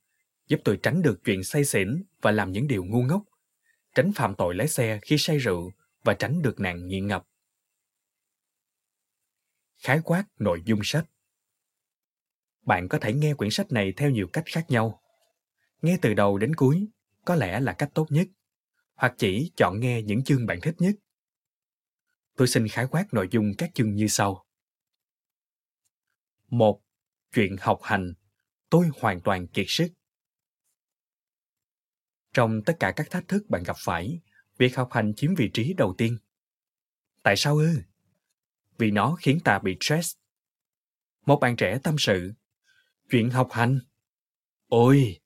giúp 0.49 0.61
tôi 0.65 0.79
tránh 0.83 1.01
được 1.01 1.19
chuyện 1.23 1.43
say 1.43 1.65
xỉn 1.65 2.03
và 2.21 2.31
làm 2.31 2.51
những 2.51 2.67
điều 2.67 2.85
ngu 2.85 3.01
ngốc, 3.01 3.23
tránh 3.95 4.11
phạm 4.15 4.35
tội 4.35 4.55
lái 4.55 4.67
xe 4.67 4.99
khi 5.01 5.17
say 5.17 5.37
rượu 5.37 5.71
và 6.03 6.13
tránh 6.13 6.41
được 6.41 6.59
nạn 6.59 6.87
nghiện 6.87 7.07
ngập. 7.07 7.27
Khái 9.77 9.99
quát 10.03 10.25
nội 10.39 10.61
dung 10.65 10.79
sách 10.83 11.05
Bạn 12.61 12.87
có 12.89 12.97
thể 13.01 13.13
nghe 13.13 13.33
quyển 13.33 13.51
sách 13.51 13.71
này 13.71 13.93
theo 13.97 14.09
nhiều 14.09 14.27
cách 14.33 14.43
khác 14.45 14.65
nhau. 14.69 15.01
Nghe 15.81 15.97
từ 16.01 16.13
đầu 16.13 16.37
đến 16.37 16.55
cuối 16.55 16.87
có 17.25 17.35
lẽ 17.35 17.59
là 17.59 17.73
cách 17.73 17.89
tốt 17.93 18.07
nhất, 18.09 18.27
hoặc 18.95 19.13
chỉ 19.17 19.51
chọn 19.55 19.79
nghe 19.79 20.01
những 20.01 20.23
chương 20.23 20.45
bạn 20.45 20.59
thích 20.61 20.75
nhất. 20.79 20.95
Tôi 22.35 22.47
xin 22.47 22.67
khái 22.67 22.87
quát 22.87 23.13
nội 23.13 23.27
dung 23.31 23.51
các 23.57 23.71
chương 23.73 23.95
như 23.95 24.07
sau. 24.07 24.45
một 26.47 26.81
Chuyện 27.33 27.55
học 27.59 27.79
hành, 27.83 28.13
tôi 28.69 28.89
hoàn 28.99 29.21
toàn 29.21 29.47
kiệt 29.47 29.65
sức. 29.67 29.87
Trong 32.33 32.61
tất 32.65 32.73
cả 32.79 32.91
các 32.95 33.11
thách 33.11 33.27
thức 33.27 33.49
bạn 33.49 33.63
gặp 33.63 33.75
phải, 33.79 34.19
việc 34.57 34.75
học 34.75 34.89
hành 34.91 35.13
chiếm 35.15 35.35
vị 35.35 35.49
trí 35.53 35.73
đầu 35.73 35.95
tiên. 35.97 36.17
Tại 37.23 37.35
sao 37.35 37.57
ư? 37.57 37.69
Vì 38.77 38.91
nó 38.91 39.15
khiến 39.19 39.39
ta 39.43 39.59
bị 39.59 39.77
stress. 39.81 40.15
Một 41.25 41.39
bạn 41.39 41.55
trẻ 41.55 41.79
tâm 41.83 41.95
sự, 41.97 42.33
chuyện 43.09 43.29
học 43.29 43.49
hành. 43.51 43.79
Ôi, 44.67 45.19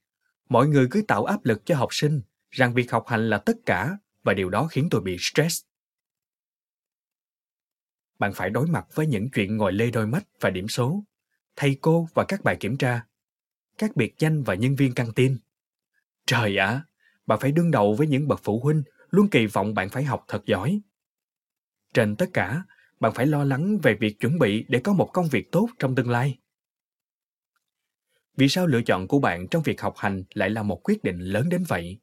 mọi 0.49 0.67
người 0.67 0.87
cứ 0.91 1.01
tạo 1.07 1.25
áp 1.25 1.45
lực 1.45 1.65
cho 1.65 1.75
học 1.75 1.89
sinh 1.91 2.21
rằng 2.51 2.73
việc 2.73 2.91
học 2.91 3.07
hành 3.07 3.29
là 3.29 3.37
tất 3.37 3.57
cả 3.65 3.97
và 4.23 4.33
điều 4.33 4.49
đó 4.49 4.67
khiến 4.67 4.87
tôi 4.91 5.01
bị 5.01 5.17
stress. 5.19 5.61
Bạn 8.19 8.33
phải 8.33 8.49
đối 8.49 8.67
mặt 8.67 8.85
với 8.93 9.07
những 9.07 9.29
chuyện 9.33 9.57
ngồi 9.57 9.73
lê 9.73 9.91
đôi 9.91 10.07
mắt 10.07 10.23
và 10.39 10.49
điểm 10.49 10.67
số, 10.67 11.03
thầy 11.55 11.77
cô 11.81 12.07
và 12.13 12.25
các 12.27 12.43
bài 12.43 12.57
kiểm 12.59 12.77
tra, 12.77 13.05
các 13.77 13.95
biệt 13.95 14.13
danh 14.19 14.43
và 14.43 14.55
nhân 14.55 14.75
viên 14.75 14.93
căng 14.93 15.13
tin. 15.13 15.37
Trời 16.25 16.57
ạ, 16.57 16.67
à, 16.67 16.85
bạn 17.25 17.39
phải 17.39 17.51
đương 17.51 17.71
đầu 17.71 17.93
với 17.93 18.07
những 18.07 18.27
bậc 18.27 18.39
phụ 18.43 18.59
huynh 18.59 18.83
luôn 19.09 19.29
kỳ 19.29 19.45
vọng 19.45 19.73
bạn 19.73 19.89
phải 19.89 20.03
học 20.03 20.25
thật 20.27 20.45
giỏi. 20.45 20.81
Trên 21.93 22.15
tất 22.15 22.29
cả, 22.33 22.63
bạn 22.99 23.13
phải 23.15 23.25
lo 23.25 23.43
lắng 23.43 23.77
về 23.83 23.93
việc 23.93 24.19
chuẩn 24.19 24.39
bị 24.39 24.65
để 24.67 24.79
có 24.79 24.93
một 24.93 25.09
công 25.13 25.27
việc 25.27 25.51
tốt 25.51 25.69
trong 25.79 25.95
tương 25.95 26.09
lai. 26.09 26.39
Vì 28.37 28.49
sao 28.49 28.67
lựa 28.67 28.81
chọn 28.81 29.07
của 29.07 29.19
bạn 29.19 29.47
trong 29.47 29.63
việc 29.63 29.81
học 29.81 29.93
hành 29.97 30.23
lại 30.33 30.49
là 30.49 30.63
một 30.63 30.81
quyết 30.83 31.03
định 31.03 31.19
lớn 31.19 31.49
đến 31.49 31.63
vậy? 31.67 31.99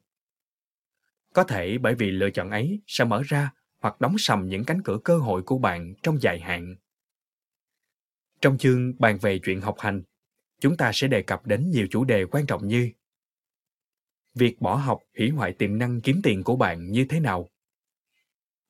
Có 1.33 1.43
thể 1.43 1.77
bởi 1.77 1.95
vì 1.95 2.11
lựa 2.11 2.29
chọn 2.29 2.49
ấy 2.49 2.81
sẽ 2.87 3.05
mở 3.05 3.21
ra 3.25 3.53
hoặc 3.79 4.01
đóng 4.01 4.15
sầm 4.17 4.47
những 4.47 4.65
cánh 4.65 4.81
cửa 4.83 4.97
cơ 5.03 5.17
hội 5.17 5.41
của 5.43 5.57
bạn 5.57 5.93
trong 6.03 6.21
dài 6.21 6.39
hạn. 6.39 6.75
Trong 8.41 8.57
chương 8.57 8.93
bàn 8.99 9.17
về 9.21 9.39
chuyện 9.43 9.61
học 9.61 9.75
hành, 9.79 10.03
chúng 10.59 10.77
ta 10.77 10.91
sẽ 10.93 11.07
đề 11.07 11.21
cập 11.21 11.45
đến 11.45 11.69
nhiều 11.69 11.87
chủ 11.91 12.03
đề 12.03 12.25
quan 12.25 12.45
trọng 12.45 12.67
như 12.67 12.91
việc 14.33 14.61
bỏ 14.61 14.75
học 14.75 14.99
hủy 15.17 15.29
hoại 15.29 15.53
tiềm 15.53 15.77
năng 15.77 16.01
kiếm 16.01 16.21
tiền 16.23 16.43
của 16.43 16.55
bạn 16.55 16.91
như 16.91 17.05
thế 17.09 17.19
nào? 17.19 17.49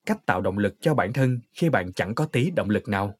Cách 0.05 0.25
tạo 0.25 0.41
động 0.41 0.57
lực 0.57 0.75
cho 0.81 0.95
bản 0.95 1.13
thân 1.13 1.39
khi 1.53 1.69
bạn 1.69 1.93
chẳng 1.93 2.15
có 2.15 2.25
tí 2.25 2.51
động 2.51 2.69
lực 2.69 2.87
nào. 2.87 3.19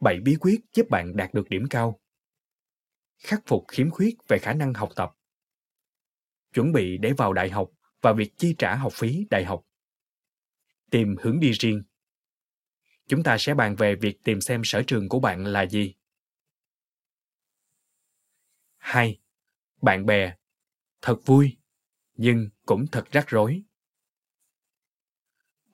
Bảy 0.00 0.20
bí 0.20 0.36
quyết 0.40 0.60
giúp 0.74 0.86
bạn 0.90 1.16
đạt 1.16 1.34
được 1.34 1.48
điểm 1.48 1.66
cao. 1.70 2.00
Khắc 3.18 3.42
phục 3.46 3.64
khiếm 3.68 3.90
khuyết 3.90 4.14
về 4.28 4.38
khả 4.38 4.52
năng 4.52 4.74
học 4.74 4.88
tập. 4.96 5.10
Chuẩn 6.52 6.72
bị 6.72 6.98
để 6.98 7.12
vào 7.12 7.32
đại 7.32 7.50
học 7.50 7.70
và 8.02 8.12
việc 8.12 8.32
chi 8.36 8.54
trả 8.58 8.74
học 8.74 8.92
phí 8.92 9.26
đại 9.30 9.44
học. 9.44 9.64
Tìm 10.90 11.16
hướng 11.20 11.40
đi 11.40 11.52
riêng. 11.52 11.82
Chúng 13.08 13.22
ta 13.22 13.36
sẽ 13.38 13.54
bàn 13.54 13.76
về 13.76 13.94
việc 13.94 14.24
tìm 14.24 14.40
xem 14.40 14.60
sở 14.64 14.82
trường 14.86 15.08
của 15.08 15.20
bạn 15.20 15.44
là 15.44 15.66
gì. 15.66 15.94
2. 18.76 19.20
Bạn 19.82 20.06
bè 20.06 20.34
thật 21.04 21.20
vui, 21.24 21.56
nhưng 22.16 22.48
cũng 22.66 22.86
thật 22.86 23.04
rắc 23.10 23.28
rối. 23.28 23.62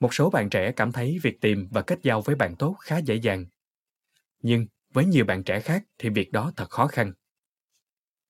Một 0.01 0.15
số 0.15 0.31
bạn 0.31 0.51
trẻ 0.51 0.73
cảm 0.73 0.93
thấy 0.93 1.19
việc 1.23 1.41
tìm 1.41 1.69
và 1.71 1.83
kết 1.83 1.99
giao 2.03 2.23
với 2.23 2.37
bạn 2.37 2.57
tốt 2.59 2.77
khá 2.81 2.99
dễ 2.99 3.15
dàng. 3.15 3.47
Nhưng 4.43 4.67
với 4.93 5.05
nhiều 5.05 5.25
bạn 5.25 5.45
trẻ 5.45 5.61
khác 5.61 5.85
thì 5.99 6.09
việc 6.09 6.33
đó 6.33 6.53
thật 6.57 6.71
khó 6.71 6.87
khăn. 6.87 7.13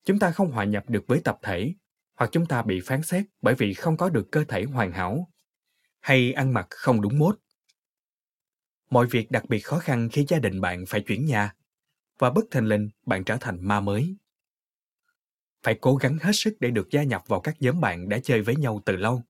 Chúng 0.04 0.18
ta 0.18 0.30
không 0.30 0.50
hòa 0.50 0.64
nhập 0.64 0.84
được 0.88 1.04
với 1.06 1.20
tập 1.24 1.38
thể, 1.42 1.74
hoặc 2.14 2.30
chúng 2.32 2.46
ta 2.46 2.62
bị 2.62 2.80
phán 2.80 3.02
xét 3.02 3.26
bởi 3.42 3.54
vì 3.54 3.74
không 3.74 3.96
có 3.96 4.08
được 4.08 4.28
cơ 4.32 4.44
thể 4.44 4.64
hoàn 4.64 4.92
hảo, 4.92 5.30
hay 6.00 6.32
ăn 6.32 6.54
mặc 6.54 6.66
không 6.70 7.00
đúng 7.00 7.18
mốt. 7.18 7.38
Mọi 8.90 9.06
việc 9.06 9.30
đặc 9.30 9.48
biệt 9.48 9.60
khó 9.60 9.78
khăn 9.78 10.08
khi 10.12 10.24
gia 10.28 10.38
đình 10.38 10.60
bạn 10.60 10.84
phải 10.88 11.00
chuyển 11.00 11.24
nhà, 11.24 11.54
và 12.18 12.30
bất 12.30 12.44
thình 12.50 12.64
lình 12.64 12.90
bạn 13.06 13.24
trở 13.24 13.36
thành 13.40 13.58
ma 13.60 13.80
mới 13.80 14.16
phải 15.62 15.78
cố 15.80 15.96
gắng 15.96 16.18
hết 16.20 16.32
sức 16.34 16.56
để 16.60 16.70
được 16.70 16.90
gia 16.90 17.02
nhập 17.02 17.22
vào 17.26 17.40
các 17.40 17.56
nhóm 17.60 17.80
bạn 17.80 18.08
đã 18.08 18.18
chơi 18.22 18.42
với 18.42 18.56
nhau 18.56 18.82
từ 18.84 18.96
lâu. 18.96 19.22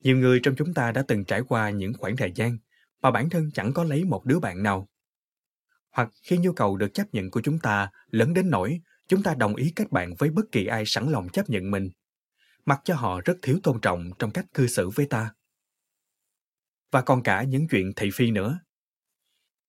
Nhiều 0.00 0.16
người 0.16 0.40
trong 0.42 0.54
chúng 0.56 0.74
ta 0.74 0.92
đã 0.92 1.04
từng 1.08 1.24
trải 1.24 1.40
qua 1.48 1.70
những 1.70 1.92
khoảng 1.98 2.16
thời 2.16 2.32
gian 2.34 2.58
mà 3.02 3.10
bản 3.10 3.30
thân 3.30 3.50
chẳng 3.54 3.72
có 3.72 3.84
lấy 3.84 4.04
một 4.04 4.24
đứa 4.24 4.38
bạn 4.38 4.62
nào. 4.62 4.88
Hoặc 5.90 6.10
khi 6.22 6.38
nhu 6.38 6.52
cầu 6.52 6.76
được 6.76 6.94
chấp 6.94 7.14
nhận 7.14 7.30
của 7.30 7.40
chúng 7.40 7.58
ta 7.58 7.90
lớn 8.10 8.34
đến 8.34 8.50
nỗi 8.50 8.80
chúng 9.08 9.22
ta 9.22 9.34
đồng 9.34 9.56
ý 9.56 9.72
kết 9.76 9.92
bạn 9.92 10.14
với 10.18 10.30
bất 10.30 10.44
kỳ 10.52 10.66
ai 10.66 10.84
sẵn 10.86 11.10
lòng 11.10 11.28
chấp 11.28 11.50
nhận 11.50 11.70
mình, 11.70 11.90
mặc 12.66 12.80
cho 12.84 12.94
họ 12.94 13.20
rất 13.24 13.36
thiếu 13.42 13.60
tôn 13.62 13.80
trọng 13.80 14.10
trong 14.18 14.30
cách 14.30 14.46
cư 14.54 14.66
xử 14.66 14.90
với 14.90 15.06
ta. 15.06 15.34
Và 16.90 17.02
còn 17.02 17.22
cả 17.22 17.42
những 17.42 17.68
chuyện 17.68 17.92
thị 17.96 18.10
phi 18.14 18.30
nữa. 18.30 18.60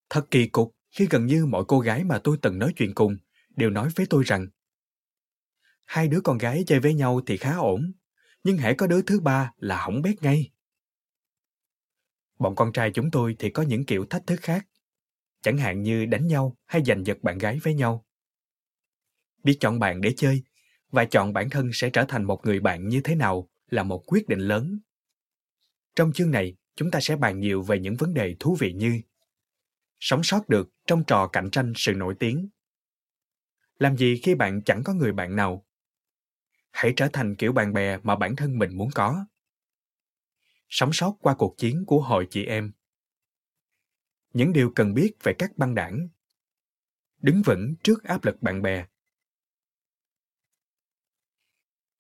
Thật 0.10 0.28
kỳ 0.32 0.48
cục 0.48 0.76
khi 0.92 1.08
gần 1.10 1.26
như 1.26 1.46
mọi 1.46 1.64
cô 1.68 1.80
gái 1.80 2.04
mà 2.04 2.20
tôi 2.24 2.38
từng 2.42 2.60
nói 2.60 2.74
chuyện 2.76 2.94
cùng 2.96 3.18
đều 3.56 3.70
nói 3.70 3.90
với 3.96 4.06
tôi 4.10 4.24
rằng 4.24 4.48
hai 5.86 6.08
đứa 6.08 6.22
con 6.22 6.38
gái 6.38 6.64
chơi 6.68 6.80
với 6.80 6.94
nhau 6.94 7.22
thì 7.28 7.38
khá 7.38 7.56
ổn, 7.56 7.92
nhưng 8.44 8.58
hãy 8.58 8.76
có 8.76 8.88
đứa 8.88 9.02
thứ 9.02 9.20
ba 9.20 9.52
là 9.58 9.78
hỏng 9.78 10.02
bét 10.02 10.24
ngay. 10.24 10.52
Bọn 12.40 12.56
con 12.56 12.72
trai 12.74 12.92
chúng 12.92 13.12
tôi 13.12 13.36
thì 13.40 13.50
có 13.50 13.64
những 13.64 13.86
kiểu 13.86 14.06
thách 14.06 14.28
thức 14.28 14.40
khác, 14.42 14.68
chẳng 15.42 15.58
hạn 15.58 15.84
như 15.84 16.06
đánh 16.06 16.28
nhau 16.28 16.58
hay 16.66 16.84
giành 16.86 17.06
giật 17.06 17.18
bạn 17.22 17.38
gái 17.38 17.60
với 17.64 17.74
nhau. 17.74 18.06
Biết 19.44 19.58
chọn 19.60 19.80
bạn 19.80 20.02
để 20.02 20.14
chơi 20.18 20.44
và 20.92 21.06
chọn 21.06 21.34
bản 21.34 21.50
thân 21.50 21.70
sẽ 21.74 21.90
trở 21.90 22.06
thành 22.08 22.24
một 22.24 22.46
người 22.46 22.60
bạn 22.60 22.88
như 22.88 23.02
thế 23.04 23.16
nào 23.16 23.50
là 23.70 23.84
một 23.84 24.04
quyết 24.08 24.28
định 24.28 24.40
lớn. 24.40 24.80
Trong 25.96 26.14
chương 26.14 26.32
này, 26.32 26.56
chúng 26.76 26.92
ta 26.92 27.00
sẽ 27.00 27.16
bàn 27.16 27.40
nhiều 27.40 27.62
về 27.62 27.80
những 27.80 27.96
vấn 27.96 28.14
đề 28.14 28.36
thú 28.40 28.58
vị 28.60 28.74
như 28.74 29.02
sống 30.00 30.24
sót 30.24 30.50
được 30.50 30.70
trong 30.88 31.04
trò 31.04 31.28
cạnh 31.28 31.50
tranh 31.52 31.74
sự 31.76 31.94
nổi 31.94 32.16
tiếng. 32.20 32.50
Làm 33.80 33.98
gì 33.98 34.20
khi 34.24 34.36
bạn 34.36 34.62
chẳng 34.62 34.84
có 34.84 34.94
người 34.94 35.12
bạn 35.14 35.36
nào? 35.36 35.65
Hãy 36.76 36.94
trở 36.96 37.08
thành 37.14 37.36
kiểu 37.36 37.54
bạn 37.54 37.74
bè 37.74 37.98
mà 38.04 38.16
bản 38.16 38.36
thân 38.36 38.58
mình 38.58 38.78
muốn 38.78 38.90
có. 38.96 39.26
Sống 40.70 40.94
sót 40.94 41.16
qua 41.20 41.36
cuộc 41.38 41.56
chiến 41.58 41.84
của 41.88 42.02
hội 42.02 42.28
chị 42.30 42.46
em. 42.46 42.74
Những 44.34 44.54
điều 44.54 44.72
cần 44.76 44.94
biết 44.94 45.12
về 45.24 45.34
các 45.40 45.58
băng 45.58 45.76
đảng. 45.76 46.08
Đứng 47.18 47.42
vững 47.46 47.76
trước 47.84 48.04
áp 48.04 48.26
lực 48.26 48.42
bạn 48.42 48.62
bè. 48.62 48.86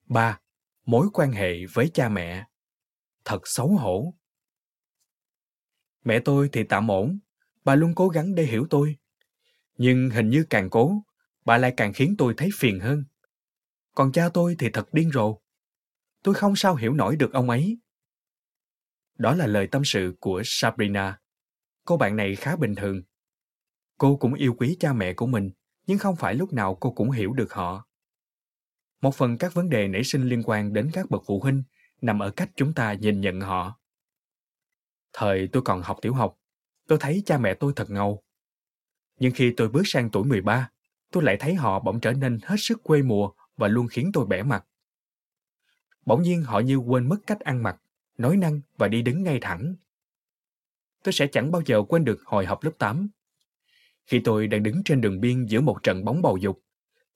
3. 0.05 0.39
Mối 0.85 1.07
quan 1.13 1.31
hệ 1.31 1.65
với 1.73 1.91
cha 1.93 2.09
mẹ. 2.09 2.45
Thật 3.25 3.39
xấu 3.45 3.67
hổ. 3.67 4.13
Mẹ 6.03 6.19
tôi 6.25 6.49
thì 6.51 6.63
tạm 6.63 6.91
ổn, 6.91 7.19
bà 7.63 7.75
luôn 7.75 7.95
cố 7.95 8.07
gắng 8.09 8.35
để 8.35 8.43
hiểu 8.43 8.67
tôi. 8.69 8.97
Nhưng 9.77 10.09
hình 10.09 10.29
như 10.29 10.45
càng 10.49 10.69
cố, 10.69 11.03
bà 11.45 11.57
lại 11.57 11.73
càng 11.77 11.93
khiến 11.93 12.15
tôi 12.17 12.33
thấy 12.37 12.49
phiền 12.59 12.79
hơn. 12.79 13.05
Còn 13.95 14.11
cha 14.11 14.29
tôi 14.33 14.55
thì 14.59 14.69
thật 14.69 14.93
điên 14.93 15.11
rồ. 15.11 15.37
Tôi 16.23 16.35
không 16.35 16.55
sao 16.55 16.75
hiểu 16.75 16.93
nổi 16.93 17.15
được 17.15 17.33
ông 17.33 17.49
ấy. 17.49 17.79
Đó 19.17 19.35
là 19.35 19.47
lời 19.47 19.67
tâm 19.67 19.81
sự 19.85 20.15
của 20.19 20.41
Sabrina. 20.45 21.19
Cô 21.85 21.97
bạn 21.97 22.15
này 22.15 22.35
khá 22.35 22.55
bình 22.55 22.75
thường. 22.75 23.01
Cô 23.97 24.17
cũng 24.17 24.33
yêu 24.33 24.53
quý 24.57 24.77
cha 24.79 24.93
mẹ 24.93 25.13
của 25.13 25.27
mình, 25.27 25.51
nhưng 25.87 25.97
không 25.97 26.15
phải 26.15 26.35
lúc 26.35 26.53
nào 26.53 26.77
cô 26.81 26.91
cũng 26.91 27.11
hiểu 27.11 27.33
được 27.33 27.53
họ. 27.53 27.87
Một 29.01 29.15
phần 29.15 29.37
các 29.37 29.53
vấn 29.53 29.69
đề 29.69 29.87
nảy 29.87 30.03
sinh 30.03 30.23
liên 30.23 30.43
quan 30.43 30.73
đến 30.73 30.89
các 30.93 31.09
bậc 31.09 31.23
phụ 31.25 31.39
huynh 31.39 31.63
nằm 32.01 32.19
ở 32.19 32.31
cách 32.31 32.51
chúng 32.55 32.73
ta 32.73 32.93
nhìn 32.93 33.21
nhận 33.21 33.41
họ. 33.41 33.79
Thời 35.13 35.49
tôi 35.51 35.63
còn 35.65 35.81
học 35.81 35.97
tiểu 36.01 36.13
học, 36.13 36.37
tôi 36.87 36.97
thấy 37.01 37.23
cha 37.25 37.37
mẹ 37.37 37.53
tôi 37.53 37.73
thật 37.75 37.89
ngầu. 37.89 38.23
Nhưng 39.19 39.31
khi 39.35 39.53
tôi 39.57 39.69
bước 39.69 39.83
sang 39.85 40.09
tuổi 40.11 40.23
13, 40.23 40.71
tôi 41.11 41.23
lại 41.23 41.37
thấy 41.39 41.55
họ 41.55 41.79
bỗng 41.79 41.99
trở 41.99 42.13
nên 42.13 42.39
hết 42.43 42.55
sức 42.59 42.83
quê 42.83 43.01
mùa 43.01 43.31
và 43.57 43.67
luôn 43.67 43.87
khiến 43.87 44.09
tôi 44.13 44.25
bẻ 44.25 44.43
mặt. 44.43 44.65
Bỗng 46.05 46.21
nhiên 46.21 46.43
họ 46.43 46.59
như 46.59 46.75
quên 46.75 47.09
mất 47.09 47.17
cách 47.27 47.39
ăn 47.39 47.63
mặc, 47.63 47.81
nói 48.17 48.37
năng 48.37 48.61
và 48.77 48.87
đi 48.87 49.01
đứng 49.01 49.23
ngay 49.23 49.39
thẳng. 49.41 49.75
Tôi 51.03 51.13
sẽ 51.13 51.27
chẳng 51.27 51.51
bao 51.51 51.61
giờ 51.65 51.83
quên 51.89 52.05
được 52.05 52.21
hồi 52.25 52.45
học 52.45 52.63
lớp 52.63 52.71
8. 52.77 53.09
Khi 54.05 54.21
tôi 54.23 54.47
đang 54.47 54.63
đứng 54.63 54.81
trên 54.85 55.01
đường 55.01 55.19
biên 55.19 55.45
giữa 55.45 55.61
một 55.61 55.83
trận 55.83 56.05
bóng 56.05 56.21
bầu 56.21 56.37
dục, 56.37 56.63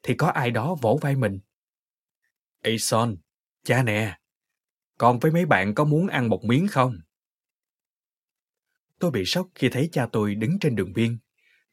thì 0.03 0.15
có 0.15 0.27
ai 0.27 0.51
đó 0.51 0.75
vỗ 0.81 0.99
vai 1.01 1.15
mình. 1.15 1.39
Ê 2.61 2.77
Son, 2.77 3.15
cha 3.63 3.83
nè, 3.83 4.19
con 4.97 5.19
với 5.19 5.31
mấy 5.31 5.45
bạn 5.45 5.73
có 5.75 5.83
muốn 5.83 6.07
ăn 6.07 6.29
một 6.29 6.43
miếng 6.43 6.67
không? 6.67 6.99
Tôi 8.99 9.11
bị 9.11 9.25
sốc 9.25 9.47
khi 9.55 9.69
thấy 9.69 9.89
cha 9.91 10.07
tôi 10.11 10.35
đứng 10.35 10.59
trên 10.59 10.75
đường 10.75 10.93
biên, 10.93 11.17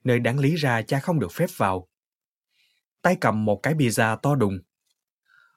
nơi 0.05 0.19
đáng 0.19 0.39
lý 0.39 0.57
ra 0.57 0.83
cha 0.83 1.01
không 1.01 1.21
được 1.21 1.33
phép 1.33 1.47
vào. 1.57 1.89
Tay 3.07 3.17
cầm 3.21 3.45
một 3.45 3.61
cái 3.63 3.75
pizza 3.75 4.17
to 4.17 4.35
đùng. 4.35 4.59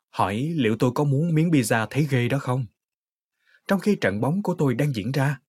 Hỏi 0.09 0.53
liệu 0.55 0.75
tôi 0.79 0.91
có 0.95 1.03
muốn 1.03 1.33
miếng 1.33 1.49
pizza 1.51 1.88
thấy 1.89 2.07
ghê 2.09 2.27
đó 2.27 2.39
không? 2.39 2.65
Trong 3.67 3.79
khi 3.79 3.97
trận 4.01 4.21
bóng 4.21 4.43
của 4.43 4.55
tôi 4.57 4.75
đang 4.75 4.93
diễn 4.93 5.12
ra. 5.12 5.39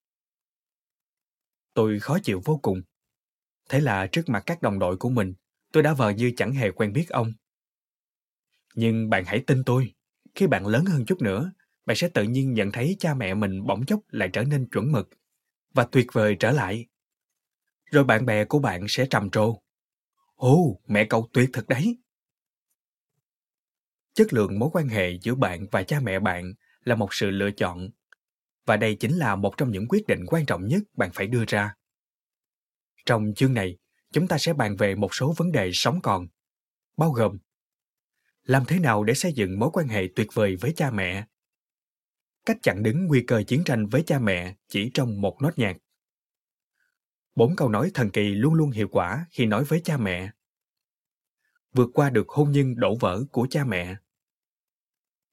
Tôi 1.75 1.99
khó 2.01 2.19
chịu 2.23 2.43
vô 2.45 2.59
cùng. 2.63 2.83
Thế 3.69 3.81
là 3.81 4.07
trước 4.07 4.29
mặt 4.29 4.43
các 4.47 4.63
đồng 4.63 4.79
đội 4.79 4.97
của 4.97 5.11
mình, 5.11 5.35
tôi 5.73 5.83
đã 5.83 5.95
vờ 5.95 6.11
như 6.11 6.33
chẳng 6.37 6.53
hề 6.53 6.71
quen 6.71 6.93
biết 6.93 7.09
ông. 7.09 7.33
Nhưng 8.75 9.11
bạn 9.11 9.25
hãy 9.27 9.45
tin 9.47 9.65
tôi, 9.65 9.95
khi 10.35 10.47
bạn 10.47 10.67
lớn 10.67 10.85
hơn 10.85 11.05
chút 11.07 11.23
nữa, 11.23 11.53
bạn 11.87 11.97
sẽ 11.97 12.09
tự 12.09 12.23
nhiên 12.23 12.55
nhận 12.55 12.73
thấy 12.73 12.97
cha 12.99 13.15
mẹ 13.15 13.35
mình 13.35 13.67
bỗng 13.67 13.87
chốc 13.87 14.01
lại 14.09 14.29
trở 14.33 14.45
nên 14.45 14.69
chuẩn 14.69 14.93
mực 14.93 15.09
và 15.75 15.85
tuyệt 15.93 16.07
vời 16.13 16.37
trở 16.41 16.51
lại. 16.51 16.87
Rồi 17.85 18.05
bạn 18.05 18.27
bè 18.27 18.45
của 18.45 18.59
bạn 18.59 18.89
sẽ 18.89 19.07
trầm 19.11 19.31
trồ. 19.31 19.61
Ồ, 20.41 20.81
mẹ 20.87 21.07
cậu 21.11 21.29
tuyệt 21.33 21.51
thật 21.53 21.69
đấy. 21.69 21.99
Chất 24.15 24.33
lượng 24.33 24.59
mối 24.59 24.71
quan 24.73 24.89
hệ 24.89 25.19
giữa 25.23 25.35
bạn 25.35 25.67
và 25.71 25.83
cha 25.83 26.01
mẹ 26.01 26.19
bạn 26.19 26.53
là 26.85 26.95
một 26.95 27.15
sự 27.15 27.31
lựa 27.31 27.51
chọn. 27.51 27.89
Và 28.67 28.77
đây 28.77 28.97
chính 29.01 29.19
là 29.19 29.37
một 29.37 29.57
trong 29.57 29.71
những 29.71 29.89
quyết 29.89 30.07
định 30.07 30.25
quan 30.27 30.47
trọng 30.47 30.67
nhất 30.67 30.83
bạn 30.97 31.11
phải 31.15 31.27
đưa 31.27 31.45
ra. 31.49 31.75
Trong 33.07 33.33
chương 33.37 33.55
này, 33.55 33.79
chúng 34.13 34.29
ta 34.29 34.39
sẽ 34.39 34.53
bàn 34.53 34.77
về 34.77 34.95
một 34.95 35.15
số 35.15 35.35
vấn 35.37 35.53
đề 35.53 35.71
sống 35.73 36.01
còn, 36.03 36.27
bao 36.97 37.11
gồm 37.11 37.39
làm 38.43 38.65
thế 38.69 38.79
nào 38.79 39.05
để 39.05 39.15
xây 39.15 39.33
dựng 39.33 39.59
mối 39.59 39.71
quan 39.73 39.89
hệ 39.89 40.09
tuyệt 40.17 40.29
vời 40.35 40.57
với 40.57 40.73
cha 40.77 40.91
mẹ 40.91 41.27
cách 42.47 42.57
chặn 42.63 42.83
đứng 42.83 43.07
nguy 43.07 43.25
cơ 43.27 43.43
chiến 43.43 43.65
tranh 43.65 43.87
với 43.87 44.03
cha 44.07 44.19
mẹ 44.19 44.55
chỉ 44.69 44.91
trong 44.95 45.21
một 45.21 45.43
nốt 45.43 45.59
nhạc 45.59 45.77
bốn 47.35 47.57
câu 47.57 47.69
nói 47.69 47.91
thần 47.95 48.11
kỳ 48.11 48.35
luôn 48.35 48.55
luôn 48.55 48.71
hiệu 48.71 48.89
quả 48.89 49.27
khi 49.31 49.47
nói 49.47 49.65
với 49.65 49.81
cha 49.85 49.97
mẹ 49.97 50.31
vượt 51.73 51.91
qua 51.95 52.11
được 52.11 52.29
hôn 52.29 52.53
nhân 52.53 52.75
đổ 52.77 52.97
vỡ 53.01 53.25
của 53.33 53.47
cha 53.51 53.65
mẹ 53.65 53.97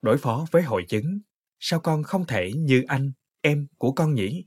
đối 0.02 0.18
phó 0.18 0.46
với 0.52 0.64
hội 0.64 0.86
chứng, 0.90 1.20
sao 1.60 1.80
con 1.80 2.04
không 2.04 2.26
thể 2.28 2.52
như 2.56 2.84
anh, 2.88 3.12
em 3.42 3.68
của 3.78 3.92
con 3.92 4.14
nhỉ 4.14 4.46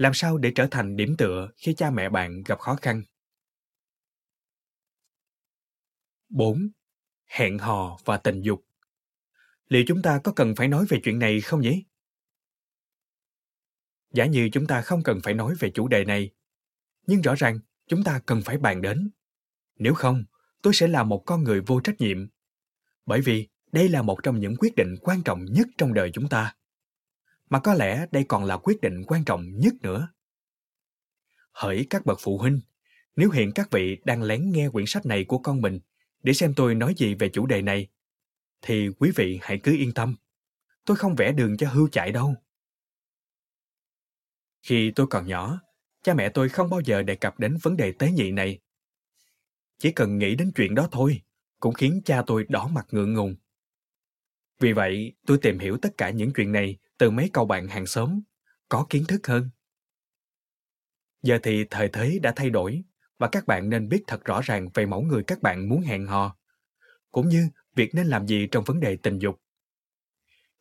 làm 0.00 0.12
sao 0.14 0.38
để 0.38 0.52
trở 0.54 0.68
thành 0.70 0.96
điểm 0.96 1.14
tựa 1.18 1.48
khi 1.56 1.74
cha 1.74 1.90
mẹ 1.90 2.08
bạn 2.08 2.42
gặp 2.42 2.58
khó 2.58 2.76
khăn 2.76 3.02
4 6.28 6.70
hẹn 7.26 7.58
hò 7.58 7.98
và 8.04 8.16
tình 8.16 8.40
dục. 8.42 8.64
Liệu 9.68 9.84
chúng 9.86 10.02
ta 10.02 10.20
có 10.24 10.32
cần 10.36 10.54
phải 10.56 10.68
nói 10.68 10.86
về 10.88 11.00
chuyện 11.04 11.18
này 11.18 11.40
không 11.40 11.60
nhỉ? 11.60 11.84
Giả 14.12 14.26
như 14.26 14.48
chúng 14.52 14.66
ta 14.66 14.82
không 14.82 15.02
cần 15.02 15.20
phải 15.22 15.34
nói 15.34 15.54
về 15.58 15.70
chủ 15.70 15.88
đề 15.88 16.04
này, 16.04 16.30
nhưng 17.06 17.20
rõ 17.20 17.34
ràng 17.34 17.58
chúng 17.86 18.04
ta 18.04 18.20
cần 18.26 18.42
phải 18.42 18.58
bàn 18.58 18.82
đến. 18.82 19.10
Nếu 19.78 19.94
không, 19.94 20.24
tôi 20.62 20.74
sẽ 20.74 20.88
là 20.88 21.02
một 21.02 21.22
con 21.26 21.44
người 21.44 21.60
vô 21.60 21.80
trách 21.80 22.00
nhiệm. 22.00 22.26
Bởi 23.06 23.20
vì 23.20 23.48
đây 23.72 23.88
là 23.88 24.02
một 24.02 24.22
trong 24.22 24.40
những 24.40 24.56
quyết 24.56 24.74
định 24.76 24.96
quan 25.02 25.22
trọng 25.22 25.44
nhất 25.44 25.68
trong 25.78 25.94
đời 25.94 26.10
chúng 26.12 26.28
ta. 26.28 26.54
Mà 27.50 27.60
có 27.60 27.74
lẽ 27.74 28.06
đây 28.10 28.24
còn 28.24 28.44
là 28.44 28.56
quyết 28.56 28.80
định 28.80 29.04
quan 29.06 29.24
trọng 29.24 29.58
nhất 29.58 29.74
nữa. 29.82 30.08
Hỡi 31.52 31.86
các 31.90 32.06
bậc 32.06 32.18
phụ 32.22 32.38
huynh, 32.38 32.60
nếu 33.16 33.30
hiện 33.30 33.52
các 33.52 33.70
vị 33.70 33.98
đang 34.04 34.22
lén 34.22 34.50
nghe 34.50 34.68
quyển 34.68 34.86
sách 34.86 35.06
này 35.06 35.24
của 35.24 35.38
con 35.38 35.60
mình 35.60 35.80
để 36.22 36.32
xem 36.32 36.54
tôi 36.54 36.74
nói 36.74 36.94
gì 36.96 37.14
về 37.14 37.28
chủ 37.28 37.46
đề 37.46 37.62
này, 37.62 37.88
thì 38.62 38.88
quý 38.98 39.10
vị 39.16 39.38
hãy 39.42 39.58
cứ 39.58 39.72
yên 39.72 39.92
tâm. 39.92 40.16
Tôi 40.84 40.96
không 40.96 41.14
vẽ 41.14 41.32
đường 41.32 41.56
cho 41.56 41.68
hưu 41.68 41.88
chạy 41.88 42.12
đâu. 42.12 42.34
Khi 44.62 44.92
tôi 44.96 45.06
còn 45.06 45.26
nhỏ, 45.26 45.60
cha 46.02 46.14
mẹ 46.14 46.28
tôi 46.28 46.48
không 46.48 46.70
bao 46.70 46.80
giờ 46.80 47.02
đề 47.02 47.16
cập 47.16 47.38
đến 47.38 47.56
vấn 47.62 47.76
đề 47.76 47.92
tế 47.92 48.10
nhị 48.10 48.30
này. 48.30 48.60
Chỉ 49.78 49.92
cần 49.92 50.18
nghĩ 50.18 50.34
đến 50.34 50.52
chuyện 50.54 50.74
đó 50.74 50.88
thôi, 50.92 51.22
cũng 51.60 51.74
khiến 51.74 52.00
cha 52.04 52.22
tôi 52.26 52.46
đỏ 52.48 52.68
mặt 52.72 52.86
ngượng 52.90 53.14
ngùng. 53.14 53.34
Vì 54.60 54.72
vậy, 54.72 55.12
tôi 55.26 55.38
tìm 55.42 55.58
hiểu 55.58 55.78
tất 55.82 55.90
cả 55.98 56.10
những 56.10 56.32
chuyện 56.32 56.52
này 56.52 56.76
từ 56.98 57.10
mấy 57.10 57.30
câu 57.32 57.44
bạn 57.44 57.68
hàng 57.68 57.86
xóm, 57.86 58.20
có 58.68 58.86
kiến 58.90 59.04
thức 59.08 59.26
hơn. 59.26 59.50
Giờ 61.22 61.38
thì 61.42 61.64
thời 61.70 61.88
thế 61.88 62.18
đã 62.22 62.32
thay 62.36 62.50
đổi, 62.50 62.82
và 63.18 63.28
các 63.28 63.46
bạn 63.46 63.70
nên 63.70 63.88
biết 63.88 64.04
thật 64.06 64.24
rõ 64.24 64.40
ràng 64.44 64.68
về 64.74 64.86
mẫu 64.86 65.02
người 65.02 65.22
các 65.22 65.42
bạn 65.42 65.68
muốn 65.68 65.80
hẹn 65.80 66.06
hò, 66.06 66.36
cũng 67.10 67.28
như 67.28 67.48
việc 67.74 67.94
nên 67.94 68.06
làm 68.06 68.26
gì 68.26 68.48
trong 68.50 68.64
vấn 68.64 68.80
đề 68.80 68.96
tình 68.96 69.18
dục. 69.18 69.40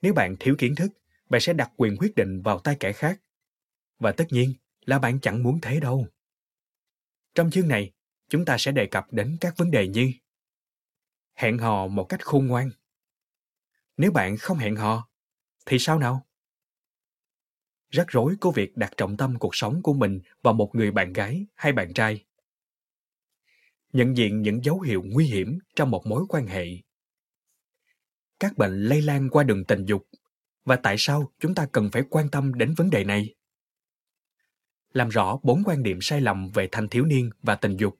Nếu 0.01 0.13
bạn 0.13 0.35
thiếu 0.39 0.55
kiến 0.57 0.75
thức, 0.75 0.91
bạn 1.29 1.41
sẽ 1.41 1.53
đặt 1.53 1.71
quyền 1.77 1.97
quyết 1.97 2.15
định 2.15 2.41
vào 2.41 2.59
tay 2.59 2.77
kẻ 2.79 2.93
khác. 2.93 3.21
Và 3.99 4.11
tất 4.11 4.25
nhiên 4.29 4.53
là 4.85 4.99
bạn 4.99 5.19
chẳng 5.19 5.43
muốn 5.43 5.59
thế 5.61 5.79
đâu. 5.79 6.07
Trong 7.35 7.51
chương 7.51 7.67
này, 7.67 7.91
chúng 8.29 8.45
ta 8.45 8.57
sẽ 8.59 8.71
đề 8.71 8.85
cập 8.85 9.05
đến 9.11 9.37
các 9.41 9.57
vấn 9.57 9.71
đề 9.71 9.87
như 9.87 10.11
hẹn 11.35 11.57
hò 11.57 11.87
một 11.87 12.03
cách 12.03 12.25
khôn 12.25 12.47
ngoan. 12.47 12.71
Nếu 13.97 14.11
bạn 14.11 14.37
không 14.37 14.57
hẹn 14.57 14.75
hò, 14.75 15.09
thì 15.65 15.79
sao 15.79 15.99
nào? 15.99 16.25
Rắc 17.89 18.07
rối 18.09 18.35
của 18.41 18.51
việc 18.51 18.77
đặt 18.77 18.93
trọng 18.97 19.17
tâm 19.17 19.39
cuộc 19.39 19.55
sống 19.55 19.81
của 19.83 19.93
mình 19.93 20.19
vào 20.41 20.53
một 20.53 20.75
người 20.75 20.91
bạn 20.91 21.13
gái 21.13 21.45
hay 21.55 21.71
bạn 21.71 21.93
trai 21.93 22.25
nhận 23.93 24.17
diện 24.17 24.41
những 24.41 24.63
dấu 24.63 24.79
hiệu 24.79 25.03
nguy 25.05 25.25
hiểm 25.25 25.59
trong 25.75 25.91
một 25.91 26.07
mối 26.07 26.25
quan 26.29 26.47
hệ 26.47 26.67
các 28.39 28.57
bệnh 28.57 28.83
lây 28.83 29.01
lan 29.01 29.29
qua 29.29 29.43
đường 29.43 29.65
tình 29.65 29.85
dục 29.85 30.07
và 30.65 30.75
tại 30.75 30.95
sao 30.97 31.31
chúng 31.39 31.55
ta 31.55 31.67
cần 31.71 31.89
phải 31.91 32.03
quan 32.09 32.29
tâm 32.29 32.53
đến 32.53 32.73
vấn 32.77 32.89
đề 32.89 33.03
này? 33.03 33.35
Làm 34.93 35.09
rõ 35.09 35.39
bốn 35.43 35.63
quan 35.65 35.83
điểm 35.83 35.99
sai 36.01 36.21
lầm 36.21 36.49
về 36.49 36.69
thanh 36.71 36.89
thiếu 36.89 37.05
niên 37.05 37.29
và 37.41 37.55
tình 37.55 37.77
dục. 37.77 37.99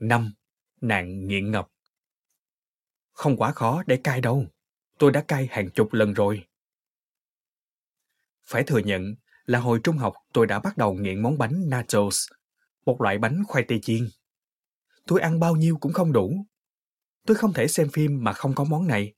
5. 0.00 0.32
Nạn 0.80 1.26
nghiện 1.26 1.50
ngập 1.50 1.68
Không 3.12 3.36
quá 3.36 3.52
khó 3.52 3.82
để 3.86 4.00
cai 4.04 4.20
đâu. 4.20 4.46
Tôi 4.98 5.12
đã 5.12 5.24
cai 5.28 5.46
hàng 5.50 5.70
chục 5.70 5.92
lần 5.92 6.12
rồi. 6.12 6.46
Phải 8.44 8.62
thừa 8.66 8.78
nhận 8.78 9.14
là 9.44 9.58
hồi 9.58 9.80
trung 9.84 9.96
học 9.96 10.14
tôi 10.32 10.46
đã 10.46 10.60
bắt 10.60 10.76
đầu 10.76 10.94
nghiện 10.94 11.22
món 11.22 11.38
bánh 11.38 11.68
nachos, 11.68 12.28
một 12.86 13.00
loại 13.00 13.18
bánh 13.18 13.42
khoai 13.48 13.64
tây 13.68 13.78
chiên. 13.82 14.08
Tôi 15.06 15.20
ăn 15.20 15.40
bao 15.40 15.56
nhiêu 15.56 15.76
cũng 15.80 15.92
không 15.92 16.12
đủ. 16.12 16.46
Tôi 17.26 17.36
không 17.36 17.52
thể 17.52 17.68
xem 17.68 17.88
phim 17.92 18.24
mà 18.24 18.32
không 18.32 18.54
có 18.54 18.64
món 18.64 18.86
này. 18.86 19.14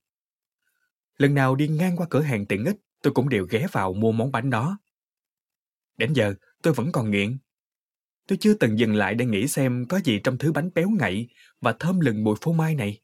Lần 1.16 1.34
nào 1.34 1.54
đi 1.54 1.68
ngang 1.68 1.96
qua 1.96 2.06
cửa 2.10 2.20
hàng 2.20 2.46
tiện 2.46 2.64
ích, 2.64 2.76
tôi 3.02 3.12
cũng 3.12 3.28
đều 3.28 3.46
ghé 3.50 3.66
vào 3.72 3.92
mua 3.92 4.12
món 4.12 4.32
bánh 4.32 4.50
đó. 4.50 4.78
Đến 5.96 6.12
giờ, 6.12 6.34
tôi 6.62 6.74
vẫn 6.74 6.92
còn 6.92 7.10
nghiện. 7.10 7.38
Tôi 8.26 8.38
chưa 8.40 8.54
từng 8.54 8.78
dừng 8.78 8.94
lại 8.94 9.14
để 9.14 9.24
nghĩ 9.24 9.48
xem 9.48 9.84
có 9.88 10.00
gì 10.00 10.20
trong 10.24 10.38
thứ 10.38 10.52
bánh 10.52 10.70
béo 10.74 10.88
ngậy 10.90 11.28
và 11.60 11.72
thơm 11.78 12.00
lừng 12.00 12.24
mùi 12.24 12.36
phô 12.40 12.52
mai 12.52 12.74
này. 12.74 13.00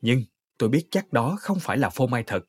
Nhưng 0.00 0.24
tôi 0.58 0.68
biết 0.68 0.86
chắc 0.90 1.12
đó 1.12 1.36
không 1.40 1.58
phải 1.60 1.78
là 1.78 1.90
phô 1.90 2.06
mai 2.06 2.24
thật. 2.26 2.44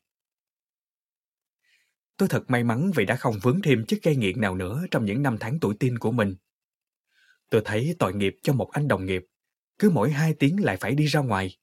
Tôi 2.16 2.28
thật 2.28 2.50
may 2.50 2.64
mắn 2.64 2.90
vì 2.94 3.04
đã 3.04 3.16
không 3.16 3.34
vướng 3.42 3.62
thêm 3.62 3.84
chất 3.86 3.98
gây 4.02 4.16
nghiện 4.16 4.40
nào 4.40 4.56
nữa 4.56 4.84
trong 4.90 5.04
những 5.04 5.22
năm 5.22 5.36
tháng 5.40 5.60
tuổi 5.60 5.74
teen 5.80 5.98
của 5.98 6.12
mình. 6.12 6.36
Tôi 7.50 7.62
thấy 7.64 7.96
tội 7.98 8.14
nghiệp 8.14 8.34
cho 8.42 8.52
một 8.52 8.70
anh 8.72 8.88
đồng 8.88 9.06
nghiệp, 9.06 9.24
cứ 9.78 9.90
mỗi 9.90 10.10
hai 10.10 10.34
tiếng 10.34 10.64
lại 10.64 10.76
phải 10.76 10.94
đi 10.94 11.04
ra 11.06 11.20
ngoài, 11.20 11.58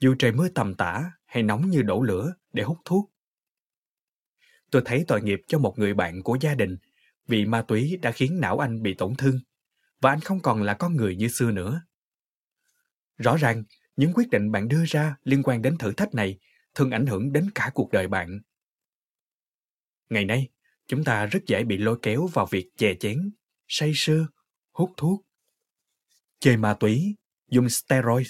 dù 0.00 0.14
trời 0.18 0.32
mưa 0.32 0.48
tầm 0.48 0.74
tã 0.74 1.12
hay 1.26 1.42
nóng 1.42 1.70
như 1.70 1.82
đổ 1.82 2.02
lửa 2.02 2.34
để 2.52 2.62
hút 2.62 2.78
thuốc. 2.84 3.12
Tôi 4.70 4.82
thấy 4.84 5.04
tội 5.08 5.22
nghiệp 5.22 5.40
cho 5.46 5.58
một 5.58 5.78
người 5.78 5.94
bạn 5.94 6.22
của 6.22 6.38
gia 6.40 6.54
đình 6.54 6.76
vì 7.26 7.44
ma 7.44 7.62
túy 7.62 7.98
đã 8.02 8.12
khiến 8.12 8.40
não 8.40 8.58
anh 8.58 8.82
bị 8.82 8.94
tổn 8.94 9.14
thương 9.14 9.40
và 10.00 10.10
anh 10.10 10.20
không 10.20 10.40
còn 10.40 10.62
là 10.62 10.74
con 10.74 10.96
người 10.96 11.16
như 11.16 11.28
xưa 11.28 11.50
nữa. 11.50 11.82
Rõ 13.18 13.36
ràng, 13.36 13.64
những 13.96 14.12
quyết 14.14 14.30
định 14.30 14.50
bạn 14.52 14.68
đưa 14.68 14.84
ra 14.86 15.16
liên 15.24 15.42
quan 15.42 15.62
đến 15.62 15.78
thử 15.78 15.92
thách 15.92 16.14
này 16.14 16.38
thường 16.74 16.90
ảnh 16.90 17.06
hưởng 17.06 17.32
đến 17.32 17.50
cả 17.54 17.70
cuộc 17.74 17.92
đời 17.92 18.08
bạn. 18.08 18.40
Ngày 20.10 20.24
nay, 20.24 20.48
chúng 20.86 21.04
ta 21.04 21.26
rất 21.26 21.40
dễ 21.46 21.64
bị 21.64 21.76
lôi 21.76 21.98
kéo 22.02 22.26
vào 22.26 22.46
việc 22.46 22.70
chè 22.76 22.94
chén, 23.00 23.30
say 23.68 23.92
sưa, 23.94 24.26
hút 24.72 24.90
thuốc, 24.96 25.26
chơi 26.38 26.56
ma 26.56 26.74
túy, 26.80 27.16
dùng 27.48 27.68
steroid, 27.68 28.28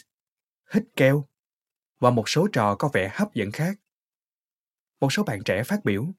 hít 0.73 0.83
keo 0.97 1.29
và 1.99 2.11
một 2.11 2.29
số 2.29 2.49
trò 2.53 2.77
có 2.79 2.91
vẻ 2.93 3.11
hấp 3.15 3.35
dẫn 3.35 3.53
khác. 3.53 3.79
Một 5.01 5.13
số 5.13 5.23
bạn 5.23 5.45
trẻ 5.45 5.63
phát 5.63 5.85
biểu. 5.85 6.15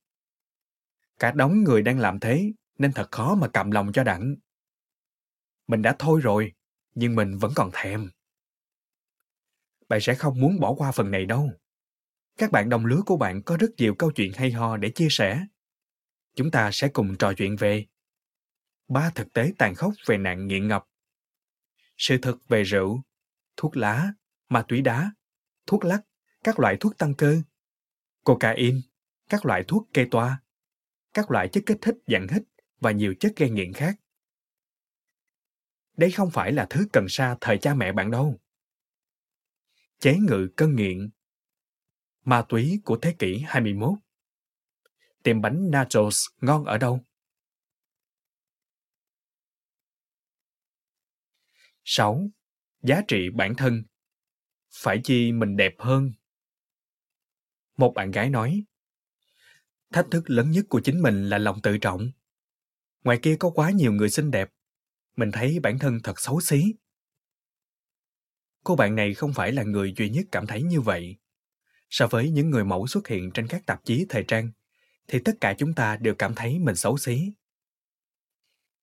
Cả 1.20 1.32
đống 1.32 1.64
người 1.64 1.82
đang 1.82 2.00
làm 2.00 2.20
thế 2.20 2.52
nên 2.78 2.94
thật 2.94 3.08
khó 3.12 3.36
mà 3.36 3.48
cầm 3.48 3.72
lòng 3.72 3.92
cho 3.94 4.04
đặng. 4.04 4.36
Mình 5.68 5.82
đã 5.82 5.96
thôi 6.00 6.20
rồi, 6.24 6.54
nhưng 6.96 7.16
mình 7.16 7.38
vẫn 7.38 7.52
còn 7.56 7.70
thèm. 7.74 8.10
Bạn 9.90 10.02
sẽ 10.02 10.16
không 10.16 10.40
muốn 10.40 10.60
bỏ 10.60 10.74
qua 10.74 10.92
phần 10.92 11.12
này 11.12 11.26
đâu. 11.26 11.52
Các 12.38 12.52
bạn 12.52 12.70
đồng 12.70 12.86
lứa 12.86 13.02
của 13.06 13.18
bạn 13.18 13.44
có 13.44 13.58
rất 13.58 13.70
nhiều 13.78 13.96
câu 13.96 14.12
chuyện 14.12 14.32
hay 14.36 14.52
ho 14.52 14.78
để 14.78 14.90
chia 14.90 15.08
sẻ. 15.10 15.46
Chúng 16.36 16.52
ta 16.52 16.70
sẽ 16.72 16.88
cùng 16.88 17.18
trò 17.18 17.34
chuyện 17.34 17.56
về 17.56 17.86
ba 18.88 19.10
thực 19.16 19.34
tế 19.34 19.54
tàn 19.58 19.76
khốc 19.76 19.94
về 20.06 20.18
nạn 20.18 20.48
nghiện 20.48 20.68
ngập. 20.68 20.86
Sự 21.98 22.18
thật 22.22 22.38
về 22.48 22.64
rượu, 22.64 23.02
thuốc 23.58 23.78
lá, 23.78 24.14
ma 24.50 24.66
túy 24.68 24.82
đá, 24.82 25.12
thuốc 25.66 25.86
lắc, 25.86 26.02
các 26.44 26.60
loại 26.60 26.78
thuốc 26.80 26.98
tăng 26.98 27.14
cơ, 27.14 27.42
cocaine, 28.24 28.78
các 29.30 29.46
loại 29.46 29.64
thuốc 29.68 29.88
kê 29.94 30.08
toa, 30.12 30.42
các 31.18 31.32
loại 31.32 31.50
chất 31.54 31.64
kích 31.66 31.78
thích 31.82 31.96
dạng 32.08 32.28
hít 32.28 32.44
và 32.80 32.92
nhiều 32.92 33.16
chất 33.20 33.34
gây 33.36 33.50
nghiện 33.50 33.74
khác. 33.74 33.96
Đây 35.94 36.12
không 36.12 36.30
phải 36.34 36.52
là 36.52 36.68
thứ 36.70 36.88
cần 36.94 37.06
sa 37.10 37.38
thời 37.42 37.58
cha 37.58 37.74
mẹ 37.74 37.92
bạn 37.92 38.12
đâu. 38.12 38.40
Chế 40.00 40.18
ngự 40.30 40.50
cơn 40.58 40.76
nghiện 40.76 41.10
Ma 42.24 42.46
túy 42.50 42.82
của 42.86 42.98
thế 43.02 43.16
kỷ 43.20 43.40
21 43.48 43.90
Tiệm 45.24 45.42
bánh 45.42 45.72
nachos 45.72 46.26
ngon 46.42 46.66
ở 46.66 46.78
đâu? 46.78 47.06
6. 51.84 52.30
Giá 52.82 53.02
trị 53.08 53.30
bản 53.36 53.54
thân 53.58 53.84
Phải 54.74 55.02
chi 55.04 55.32
mình 55.32 55.58
đẹp 55.58 55.74
hơn? 55.80 56.12
Một 57.78 57.94
bạn 57.96 58.12
gái 58.12 58.30
nói 58.30 58.64
Thách 59.94 60.08
thức 60.12 60.30
lớn 60.30 60.52
nhất 60.52 60.66
của 60.70 60.82
chính 60.84 61.02
mình 61.02 61.30
là 61.30 61.38
lòng 61.38 61.62
tự 61.62 61.78
trọng. 61.78 62.12
Ngoài 63.04 63.20
kia 63.22 63.36
có 63.40 63.50
quá 63.50 63.72
nhiều 63.72 63.94
người 63.94 64.10
xinh 64.10 64.32
đẹp. 64.32 64.50
Mình 65.16 65.32
thấy 65.32 65.60
bản 65.60 65.80
thân 65.80 66.00
thật 66.04 66.20
xấu 66.20 66.42
xí. 66.42 66.64
Cô 68.64 68.76
bạn 68.76 68.96
này 68.96 69.14
không 69.14 69.34
phải 69.34 69.52
là 69.52 69.64
người 69.64 69.94
duy 69.98 70.10
nhất 70.10 70.26
cảm 70.32 70.48
thấy 70.48 70.64
như 70.64 70.82
vậy. 70.82 71.18
So 71.90 72.08
với 72.08 72.30
những 72.30 72.50
người 72.50 72.64
mẫu 72.64 72.88
xuất 72.88 73.08
hiện 73.08 73.32
trên 73.32 73.48
các 73.48 73.66
tạp 73.66 73.86
chí 73.86 74.06
thời 74.10 74.24
trang, 74.28 74.52
thì 75.08 75.20
tất 75.26 75.34
cả 75.42 75.56
chúng 75.58 75.74
ta 75.74 75.98
đều 75.98 76.16
cảm 76.16 76.36
thấy 76.36 76.60
mình 76.60 76.76
xấu 76.76 76.98
xí. 76.98 77.34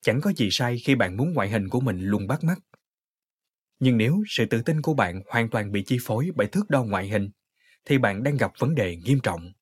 Chẳng 0.01 0.21
có 0.21 0.33
gì 0.33 0.49
sai 0.51 0.79
khi 0.85 0.95
bạn 0.95 1.17
muốn 1.17 1.33
ngoại 1.33 1.51
hình 1.51 1.69
của 1.69 1.81
mình 1.81 2.01
luôn 2.01 2.27
bắt 2.27 2.45
mắt. 2.45 2.59
Nhưng 3.79 3.99
nếu 3.99 4.23
sự 4.29 4.47
tự 4.47 4.63
tin 4.63 4.83
của 4.83 4.95
bạn 4.95 5.23
hoàn 5.27 5.51
toàn 5.51 5.73
bị 5.73 5.83
chi 5.87 5.99
phối 6.03 6.31
bởi 6.35 6.47
thước 6.47 6.71
đo 6.71 6.85
ngoại 6.85 7.09
hình, 7.09 7.31
thì 7.85 7.99
bạn 7.99 8.23
đang 8.23 8.37
gặp 8.37 8.53
vấn 8.59 8.75
đề 8.75 8.97
nghiêm 8.97 9.21
trọng. 9.21 9.53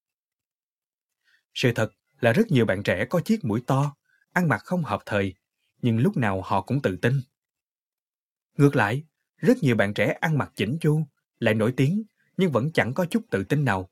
Sự 1.54 1.72
thật 1.74 1.92
là 2.20 2.32
rất 2.32 2.50
nhiều 2.50 2.66
bạn 2.66 2.82
trẻ 2.82 3.04
có 3.04 3.20
chiếc 3.20 3.44
mũi 3.44 3.62
to, 3.66 3.96
ăn 4.32 4.48
mặc 4.48 4.62
không 4.64 4.84
hợp 4.84 5.02
thời, 5.06 5.34
nhưng 5.82 5.98
lúc 5.98 6.16
nào 6.16 6.42
họ 6.42 6.62
cũng 6.62 6.82
tự 6.82 6.96
tin. 6.96 7.20
Ngược 8.56 8.76
lại, 8.76 9.04
rất 9.36 9.58
nhiều 9.62 9.76
bạn 9.76 9.94
trẻ 9.94 10.16
ăn 10.20 10.38
mặc 10.38 10.52
chỉnh 10.54 10.78
chu, 10.80 11.06
lại 11.38 11.54
nổi 11.54 11.74
tiếng 11.76 12.02
nhưng 12.36 12.52
vẫn 12.52 12.72
chẳng 12.72 12.94
có 12.94 13.04
chút 13.04 13.24
tự 13.30 13.44
tin 13.44 13.64
nào. 13.64 13.90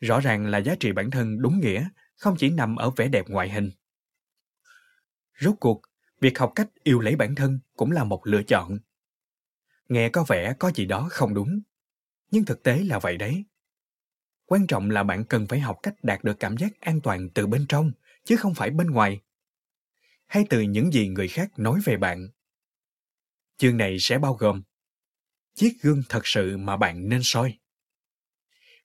Rõ 0.00 0.20
ràng 0.20 0.46
là 0.46 0.58
giá 0.58 0.74
trị 0.80 0.92
bản 0.92 1.10
thân 1.10 1.42
đúng 1.42 1.60
nghĩa 1.60 1.88
không 2.16 2.36
chỉ 2.38 2.50
nằm 2.50 2.76
ở 2.76 2.90
vẻ 2.90 3.08
đẹp 3.08 3.28
ngoại 3.28 3.50
hình. 3.50 3.70
Rốt 5.40 5.54
cuộc, 5.60 5.82
việc 6.20 6.38
học 6.38 6.52
cách 6.54 6.68
yêu 6.82 7.00
lấy 7.00 7.16
bản 7.16 7.34
thân 7.34 7.60
cũng 7.76 7.92
là 7.92 8.04
một 8.04 8.26
lựa 8.26 8.42
chọn. 8.42 8.78
Nghe 9.88 10.08
có 10.08 10.24
vẻ 10.28 10.54
có 10.58 10.70
gì 10.70 10.86
đó 10.86 11.08
không 11.10 11.34
đúng, 11.34 11.60
nhưng 12.30 12.44
thực 12.44 12.62
tế 12.62 12.78
là 12.78 12.98
vậy 12.98 13.16
đấy. 13.16 13.44
Quan 14.50 14.66
trọng 14.66 14.90
là 14.90 15.02
bạn 15.02 15.24
cần 15.24 15.46
phải 15.46 15.60
học 15.60 15.78
cách 15.82 15.94
đạt 16.02 16.24
được 16.24 16.40
cảm 16.40 16.56
giác 16.56 16.80
an 16.80 17.00
toàn 17.00 17.28
từ 17.34 17.46
bên 17.46 17.66
trong, 17.68 17.92
chứ 18.24 18.36
không 18.36 18.54
phải 18.54 18.70
bên 18.70 18.90
ngoài. 18.90 19.20
Hay 20.26 20.44
từ 20.50 20.60
những 20.60 20.92
gì 20.92 21.08
người 21.08 21.28
khác 21.28 21.50
nói 21.56 21.80
về 21.84 21.96
bạn. 21.96 22.28
Chương 23.56 23.76
này 23.76 23.96
sẽ 24.00 24.18
bao 24.18 24.34
gồm 24.34 24.62
chiếc 25.54 25.72
gương 25.82 26.02
thật 26.08 26.20
sự 26.24 26.56
mà 26.56 26.76
bạn 26.76 27.08
nên 27.08 27.20
soi. 27.22 27.58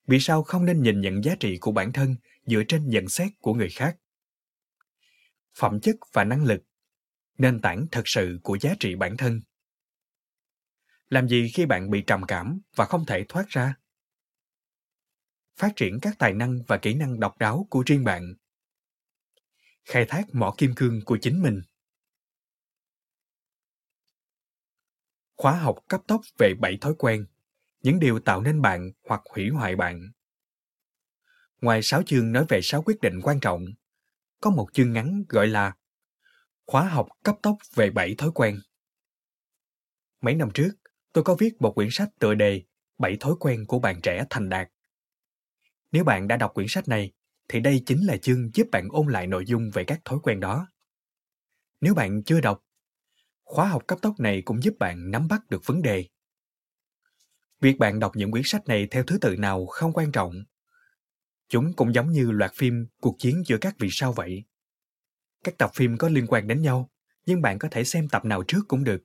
Vì 0.07 0.19
sao 0.19 0.43
không 0.43 0.65
nên 0.65 0.81
nhìn 0.81 1.01
nhận 1.01 1.23
giá 1.23 1.35
trị 1.39 1.57
của 1.61 1.71
bản 1.71 1.93
thân 1.93 2.15
dựa 2.45 2.63
trên 2.67 2.89
nhận 2.89 3.09
xét 3.09 3.31
của 3.39 3.53
người 3.53 3.69
khác? 3.69 3.97
Phẩm 5.57 5.79
chất 5.79 5.95
và 6.13 6.23
năng 6.23 6.43
lực, 6.43 6.63
nền 7.37 7.61
tảng 7.61 7.85
thật 7.91 8.03
sự 8.05 8.39
của 8.43 8.57
giá 8.61 8.75
trị 8.79 8.95
bản 8.95 9.17
thân. 9.17 9.41
Làm 11.09 11.27
gì 11.27 11.51
khi 11.53 11.65
bạn 11.65 11.89
bị 11.89 12.01
trầm 12.07 12.23
cảm 12.27 12.59
và 12.75 12.85
không 12.85 13.05
thể 13.05 13.25
thoát 13.29 13.47
ra? 13.47 13.75
Phát 15.57 15.71
triển 15.75 15.99
các 16.01 16.15
tài 16.19 16.33
năng 16.33 16.63
và 16.67 16.77
kỹ 16.77 16.93
năng 16.93 17.19
độc 17.19 17.37
đáo 17.37 17.67
của 17.69 17.83
riêng 17.85 18.03
bạn. 18.03 18.33
Khai 19.85 20.05
thác 20.09 20.23
mỏ 20.33 20.55
kim 20.57 20.75
cương 20.75 21.01
của 21.05 21.17
chính 21.21 21.41
mình. 21.41 21.61
khóa 25.35 25.59
học 25.59 25.75
cấp 25.87 26.01
tốc 26.07 26.21
về 26.37 26.53
7 26.59 26.77
thói 26.81 26.93
quen, 26.97 27.25
những 27.81 27.99
điều 27.99 28.19
tạo 28.19 28.41
nên 28.41 28.61
bạn 28.61 28.91
hoặc 29.07 29.21
hủy 29.29 29.49
hoại 29.49 29.75
bạn. 29.75 30.01
Ngoài 31.61 31.81
6 31.83 32.03
chương 32.03 32.31
nói 32.31 32.45
về 32.49 32.59
6 32.63 32.81
quyết 32.81 33.01
định 33.01 33.19
quan 33.23 33.39
trọng, 33.39 33.65
có 34.41 34.49
một 34.49 34.67
chương 34.73 34.93
ngắn 34.93 35.23
gọi 35.29 35.47
là 35.47 35.73
Khóa 36.65 36.89
học 36.89 37.07
cấp 37.23 37.35
tốc 37.41 37.57
về 37.75 37.89
7 37.89 38.15
thói 38.17 38.31
quen. 38.35 38.59
Mấy 40.21 40.35
năm 40.35 40.49
trước, 40.53 40.69
tôi 41.13 41.23
có 41.23 41.35
viết 41.35 41.61
một 41.61 41.71
quyển 41.75 41.87
sách 41.91 42.09
tựa 42.19 42.33
đề 42.33 42.63
7 42.97 43.17
thói 43.19 43.33
quen 43.39 43.65
của 43.67 43.79
bạn 43.79 44.01
trẻ 44.03 44.25
thành 44.29 44.49
đạt. 44.49 44.69
Nếu 45.95 46.03
bạn 46.03 46.27
đã 46.27 46.37
đọc 46.37 46.53
quyển 46.53 46.67
sách 46.69 46.87
này, 46.87 47.11
thì 47.47 47.59
đây 47.59 47.83
chính 47.85 48.05
là 48.05 48.17
chương 48.17 48.51
giúp 48.53 48.67
bạn 48.71 48.87
ôn 48.89 49.07
lại 49.07 49.27
nội 49.27 49.45
dung 49.45 49.69
về 49.73 49.83
các 49.83 50.01
thói 50.05 50.19
quen 50.23 50.39
đó. 50.39 50.67
Nếu 51.81 51.93
bạn 51.93 52.23
chưa 52.23 52.41
đọc 52.41 52.63
khóa 53.43 53.67
học 53.67 53.87
cấp 53.87 53.99
tốc 54.01 54.19
này 54.19 54.41
cũng 54.45 54.63
giúp 54.63 54.75
bạn 54.79 55.11
nắm 55.11 55.27
bắt 55.27 55.49
được 55.49 55.65
vấn 55.65 55.81
đề. 55.81 56.05
Việc 57.61 57.77
bạn 57.77 57.99
đọc 57.99 58.11
những 58.15 58.31
quyển 58.31 58.43
sách 58.45 58.67
này 58.67 58.87
theo 58.91 59.03
thứ 59.03 59.17
tự 59.17 59.35
nào 59.37 59.65
không 59.65 59.93
quan 59.93 60.11
trọng. 60.11 60.33
Chúng 61.49 61.73
cũng 61.73 61.93
giống 61.93 62.11
như 62.11 62.31
loạt 62.31 62.51
phim 62.55 62.87
Cuộc 63.01 63.15
chiến 63.19 63.43
giữa 63.45 63.57
các 63.61 63.75
vì 63.79 63.87
sao 63.91 64.13
vậy. 64.13 64.43
Các 65.43 65.57
tập 65.57 65.71
phim 65.73 65.97
có 65.97 66.09
liên 66.09 66.27
quan 66.27 66.47
đến 66.47 66.61
nhau, 66.61 66.91
nhưng 67.25 67.41
bạn 67.41 67.59
có 67.59 67.67
thể 67.71 67.83
xem 67.83 68.09
tập 68.09 68.25
nào 68.25 68.43
trước 68.47 68.61
cũng 68.67 68.83
được. 68.83 69.03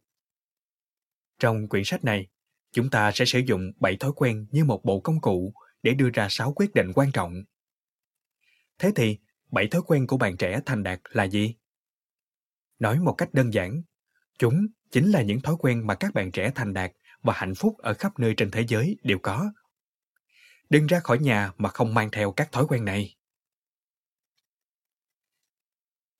Trong 1.38 1.68
quyển 1.68 1.83
sách 1.85 2.05
này, 2.05 2.29
Chúng 2.72 2.90
ta 2.90 3.11
sẽ 3.14 3.24
sử 3.24 3.38
dụng 3.38 3.72
7 3.81 3.96
thói 3.96 4.12
quen 4.16 4.46
như 4.50 4.64
một 4.64 4.85
bộ 4.85 5.00
công 5.00 5.20
cụ 5.20 5.55
để 5.83 5.95
đưa 5.95 6.11
ra 6.14 6.27
6 6.31 6.53
quyết 6.57 6.75
định 6.75 6.93
quan 6.95 7.12
trọng. 7.12 7.35
Thế 8.79 8.93
thì, 8.97 9.19
7 9.53 9.69
thói 9.69 9.83
quen 9.87 10.07
của 10.07 10.16
bạn 10.16 10.37
trẻ 10.37 10.61
thành 10.66 10.83
đạt 10.83 11.01
là 11.11 11.25
gì? 11.25 11.55
Nói 12.79 12.99
một 12.99 13.14
cách 13.19 13.35
đơn 13.35 13.55
giản, 13.55 13.83
chúng 14.38 14.66
chính 14.90 15.11
là 15.11 15.23
những 15.23 15.40
thói 15.40 15.57
quen 15.59 15.87
mà 15.87 15.95
các 15.95 16.14
bạn 16.14 16.33
trẻ 16.33 16.53
thành 16.55 16.73
đạt 16.73 16.93
và 17.23 17.33
hạnh 17.37 17.55
phúc 17.55 17.79
ở 17.79 17.95
khắp 17.95 18.19
nơi 18.19 18.35
trên 18.37 18.51
thế 18.51 18.64
giới 18.69 18.97
đều 19.03 19.19
có. 19.23 19.53
Đừng 20.71 20.87
ra 20.87 21.01
khỏi 21.01 21.19
nhà 21.19 21.53
mà 21.59 21.69
không 21.69 21.95
mang 21.95 22.11
theo 22.11 22.33
các 22.33 22.53
thói 22.53 22.66
quen 22.69 22.85
này. 22.85 23.16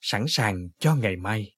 Sẵn 0.01 0.25
sàng 0.29 0.68
cho 0.79 0.94
ngày 0.94 1.16
mai. 1.16 1.57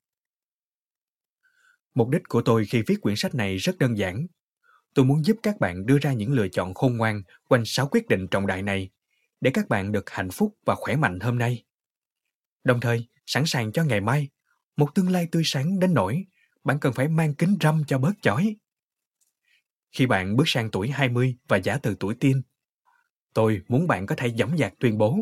Mục 1.95 2.09
đích 2.09 2.23
của 2.29 2.43
tôi 2.45 2.65
khi 2.65 2.83
viết 2.87 2.97
quyển 3.01 3.17
sách 3.17 3.35
này 3.35 3.57
rất 3.57 3.79
đơn 3.79 3.99
giản. 3.99 4.27
Tôi 4.95 5.05
muốn 5.05 5.25
giúp 5.25 5.37
các 5.43 5.61
bạn 5.61 5.87
đưa 5.87 5.99
ra 5.99 6.13
những 6.13 6.33
lựa 6.33 6.49
chọn 6.49 6.75
khôn 6.75 6.97
ngoan 6.97 7.23
quanh 7.49 7.63
sáu 7.67 7.89
quyết 7.89 8.09
định 8.09 8.29
trọng 8.31 8.47
đại 8.47 8.63
này 8.63 8.91
để 9.41 9.51
các 9.55 9.69
bạn 9.69 9.93
được 9.93 10.11
hạnh 10.11 10.31
phúc 10.31 10.57
và 10.65 10.75
khỏe 10.75 10.97
mạnh 10.97 11.21
hôm 11.21 11.39
nay. 11.39 11.65
Đồng 12.65 12.81
thời, 12.81 13.09
sẵn 13.27 13.47
sàng 13.47 13.73
cho 13.73 13.85
ngày 13.85 14.01
mai, 14.01 14.29
một 14.77 14.95
tương 14.95 15.11
lai 15.11 15.29
tươi 15.33 15.43
sáng 15.45 15.79
đến 15.79 15.95
nỗi 15.95 16.27
bạn 16.65 16.81
cần 16.81 16.93
phải 16.93 17.09
mang 17.09 17.35
kính 17.35 17.57
râm 17.61 17.85
cho 17.87 17.99
bớt 17.99 18.13
chói. 18.23 18.57
Khi 19.91 20.07
bạn 20.07 20.37
bước 20.37 20.45
sang 20.47 20.71
tuổi 20.71 20.89
20 20.89 21.37
và 21.49 21.57
giả 21.57 21.79
từ 21.79 21.97
tuổi 22.01 22.15
teen, 22.15 22.43
tôi 23.35 23.63
muốn 23.69 23.87
bạn 23.87 24.07
có 24.07 24.15
thể 24.19 24.31
dõng 24.39 24.59
dạc 24.59 24.75
tuyên 24.79 24.99
bố. 24.99 25.19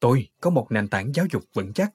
Tôi 0.00 0.28
có 0.40 0.50
một 0.50 0.66
nền 0.70 0.88
tảng 0.88 1.14
giáo 1.14 1.26
dục 1.32 1.42
vững 1.54 1.72
chắc. 1.72 1.92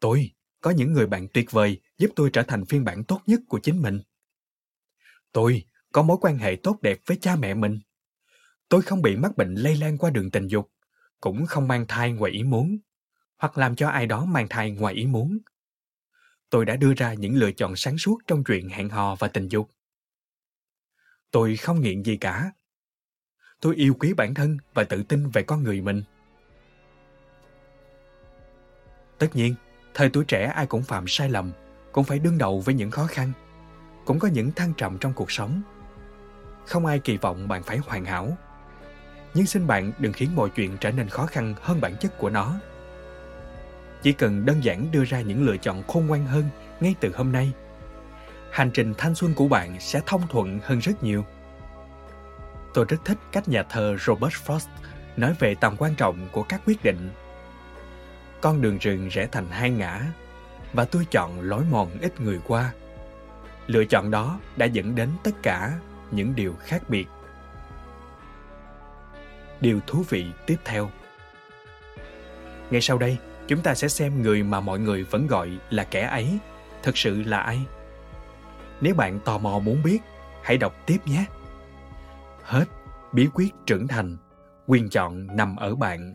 Tôi 0.00 0.30
có 0.60 0.70
những 0.70 0.92
người 0.92 1.06
bạn 1.06 1.28
tuyệt 1.34 1.50
vời 1.50 1.80
giúp 1.98 2.10
tôi 2.16 2.30
trở 2.32 2.42
thành 2.42 2.64
phiên 2.64 2.84
bản 2.84 3.04
tốt 3.04 3.22
nhất 3.26 3.40
của 3.48 3.60
chính 3.62 3.82
mình. 3.82 4.00
Tôi 5.32 5.64
có 5.92 6.02
mối 6.02 6.16
quan 6.20 6.38
hệ 6.38 6.56
tốt 6.62 6.78
đẹp 6.82 6.98
với 7.06 7.18
cha 7.20 7.36
mẹ 7.36 7.54
mình. 7.54 7.80
Tôi 8.68 8.82
không 8.82 9.02
bị 9.02 9.16
mắc 9.16 9.36
bệnh 9.36 9.54
lây 9.54 9.76
lan 9.76 9.98
qua 9.98 10.10
đường 10.10 10.30
tình 10.30 10.46
dục, 10.46 10.70
cũng 11.20 11.46
không 11.46 11.68
mang 11.68 11.86
thai 11.88 12.12
ngoài 12.12 12.32
ý 12.32 12.42
muốn, 12.42 12.78
hoặc 13.36 13.58
làm 13.58 13.76
cho 13.76 13.88
ai 13.88 14.06
đó 14.06 14.24
mang 14.24 14.46
thai 14.50 14.70
ngoài 14.70 14.94
ý 14.94 15.06
muốn. 15.06 15.38
Tôi 16.50 16.64
đã 16.64 16.76
đưa 16.76 16.94
ra 16.94 17.14
những 17.14 17.36
lựa 17.36 17.52
chọn 17.52 17.76
sáng 17.76 17.98
suốt 17.98 18.18
trong 18.26 18.44
chuyện 18.44 18.68
hẹn 18.68 18.88
hò 18.88 19.14
và 19.14 19.28
tình 19.28 19.48
dục. 19.48 19.70
Tôi 21.30 21.56
không 21.56 21.80
nghiện 21.80 22.02
gì 22.02 22.16
cả. 22.16 22.52
Tôi 23.60 23.76
yêu 23.76 23.94
quý 23.94 24.14
bản 24.14 24.34
thân 24.34 24.58
và 24.74 24.84
tự 24.84 25.02
tin 25.02 25.30
về 25.30 25.42
con 25.42 25.62
người 25.62 25.80
mình. 25.80 26.02
Tất 29.18 29.36
nhiên, 29.36 29.54
thời 29.94 30.10
tuổi 30.10 30.24
trẻ 30.24 30.44
ai 30.44 30.66
cũng 30.66 30.82
phạm 30.82 31.04
sai 31.08 31.30
lầm, 31.30 31.52
cũng 31.92 32.04
phải 32.04 32.18
đương 32.18 32.38
đầu 32.38 32.60
với 32.60 32.74
những 32.74 32.90
khó 32.90 33.06
khăn, 33.06 33.32
cũng 34.10 34.18
có 34.18 34.28
những 34.28 34.52
thăng 34.52 34.74
trầm 34.74 34.98
trong 34.98 35.12
cuộc 35.12 35.30
sống. 35.30 35.62
Không 36.66 36.86
ai 36.86 36.98
kỳ 36.98 37.16
vọng 37.16 37.48
bạn 37.48 37.62
phải 37.62 37.78
hoàn 37.78 38.04
hảo. 38.04 38.36
Nhưng 39.34 39.46
xin 39.46 39.66
bạn 39.66 39.92
đừng 39.98 40.12
khiến 40.12 40.36
mọi 40.36 40.50
chuyện 40.50 40.76
trở 40.80 40.90
nên 40.90 41.08
khó 41.08 41.26
khăn 41.26 41.54
hơn 41.62 41.80
bản 41.80 41.96
chất 42.00 42.18
của 42.18 42.30
nó. 42.30 42.54
Chỉ 44.02 44.12
cần 44.12 44.46
đơn 44.46 44.64
giản 44.64 44.90
đưa 44.92 45.04
ra 45.04 45.20
những 45.20 45.46
lựa 45.46 45.56
chọn 45.56 45.82
khôn 45.88 46.06
ngoan 46.06 46.26
hơn 46.26 46.44
ngay 46.80 46.94
từ 47.00 47.12
hôm 47.14 47.32
nay, 47.32 47.52
hành 48.50 48.70
trình 48.70 48.94
thanh 48.98 49.14
xuân 49.14 49.34
của 49.34 49.48
bạn 49.48 49.80
sẽ 49.80 50.00
thông 50.06 50.26
thuận 50.28 50.60
hơn 50.62 50.78
rất 50.78 51.02
nhiều. 51.02 51.24
Tôi 52.74 52.84
rất 52.88 53.04
thích 53.04 53.18
cách 53.32 53.48
nhà 53.48 53.62
thơ 53.62 53.96
Robert 54.00 54.34
Frost 54.34 54.68
nói 55.16 55.34
về 55.38 55.54
tầm 55.54 55.76
quan 55.78 55.94
trọng 55.94 56.28
của 56.32 56.42
các 56.42 56.60
quyết 56.66 56.82
định. 56.82 57.10
Con 58.40 58.62
đường 58.62 58.78
rừng 58.78 59.08
rẽ 59.08 59.28
thành 59.32 59.50
hai 59.50 59.70
ngã, 59.70 60.02
và 60.72 60.84
tôi 60.84 61.06
chọn 61.10 61.40
lối 61.40 61.64
mòn 61.70 61.90
ít 62.00 62.20
người 62.20 62.40
qua. 62.46 62.72
Lựa 63.66 63.84
chọn 63.84 64.10
đó 64.10 64.40
đã 64.56 64.66
dẫn 64.66 64.94
đến 64.94 65.08
tất 65.24 65.42
cả 65.42 65.78
những 66.10 66.34
điều 66.34 66.54
khác 66.60 66.82
biệt. 66.88 67.06
Điều 69.60 69.80
thú 69.86 70.04
vị 70.08 70.26
tiếp 70.46 70.56
theo. 70.64 70.90
Ngay 72.70 72.80
sau 72.80 72.98
đây, 72.98 73.18
chúng 73.48 73.60
ta 73.62 73.74
sẽ 73.74 73.88
xem 73.88 74.22
người 74.22 74.42
mà 74.42 74.60
mọi 74.60 74.78
người 74.78 75.04
vẫn 75.04 75.26
gọi 75.26 75.50
là 75.70 75.84
kẻ 75.84 76.06
ấy 76.06 76.38
thực 76.82 76.98
sự 76.98 77.22
là 77.22 77.38
ai. 77.38 77.60
Nếu 78.80 78.94
bạn 78.94 79.20
tò 79.20 79.38
mò 79.38 79.58
muốn 79.58 79.82
biết, 79.82 79.98
hãy 80.42 80.58
đọc 80.58 80.74
tiếp 80.86 80.98
nhé. 81.04 81.24
Hết 82.42 82.64
bí 83.12 83.28
quyết 83.34 83.50
trưởng 83.66 83.88
thành, 83.88 84.16
quyền 84.66 84.88
chọn 84.88 85.36
nằm 85.36 85.56
ở 85.56 85.74
bạn. 85.74 86.14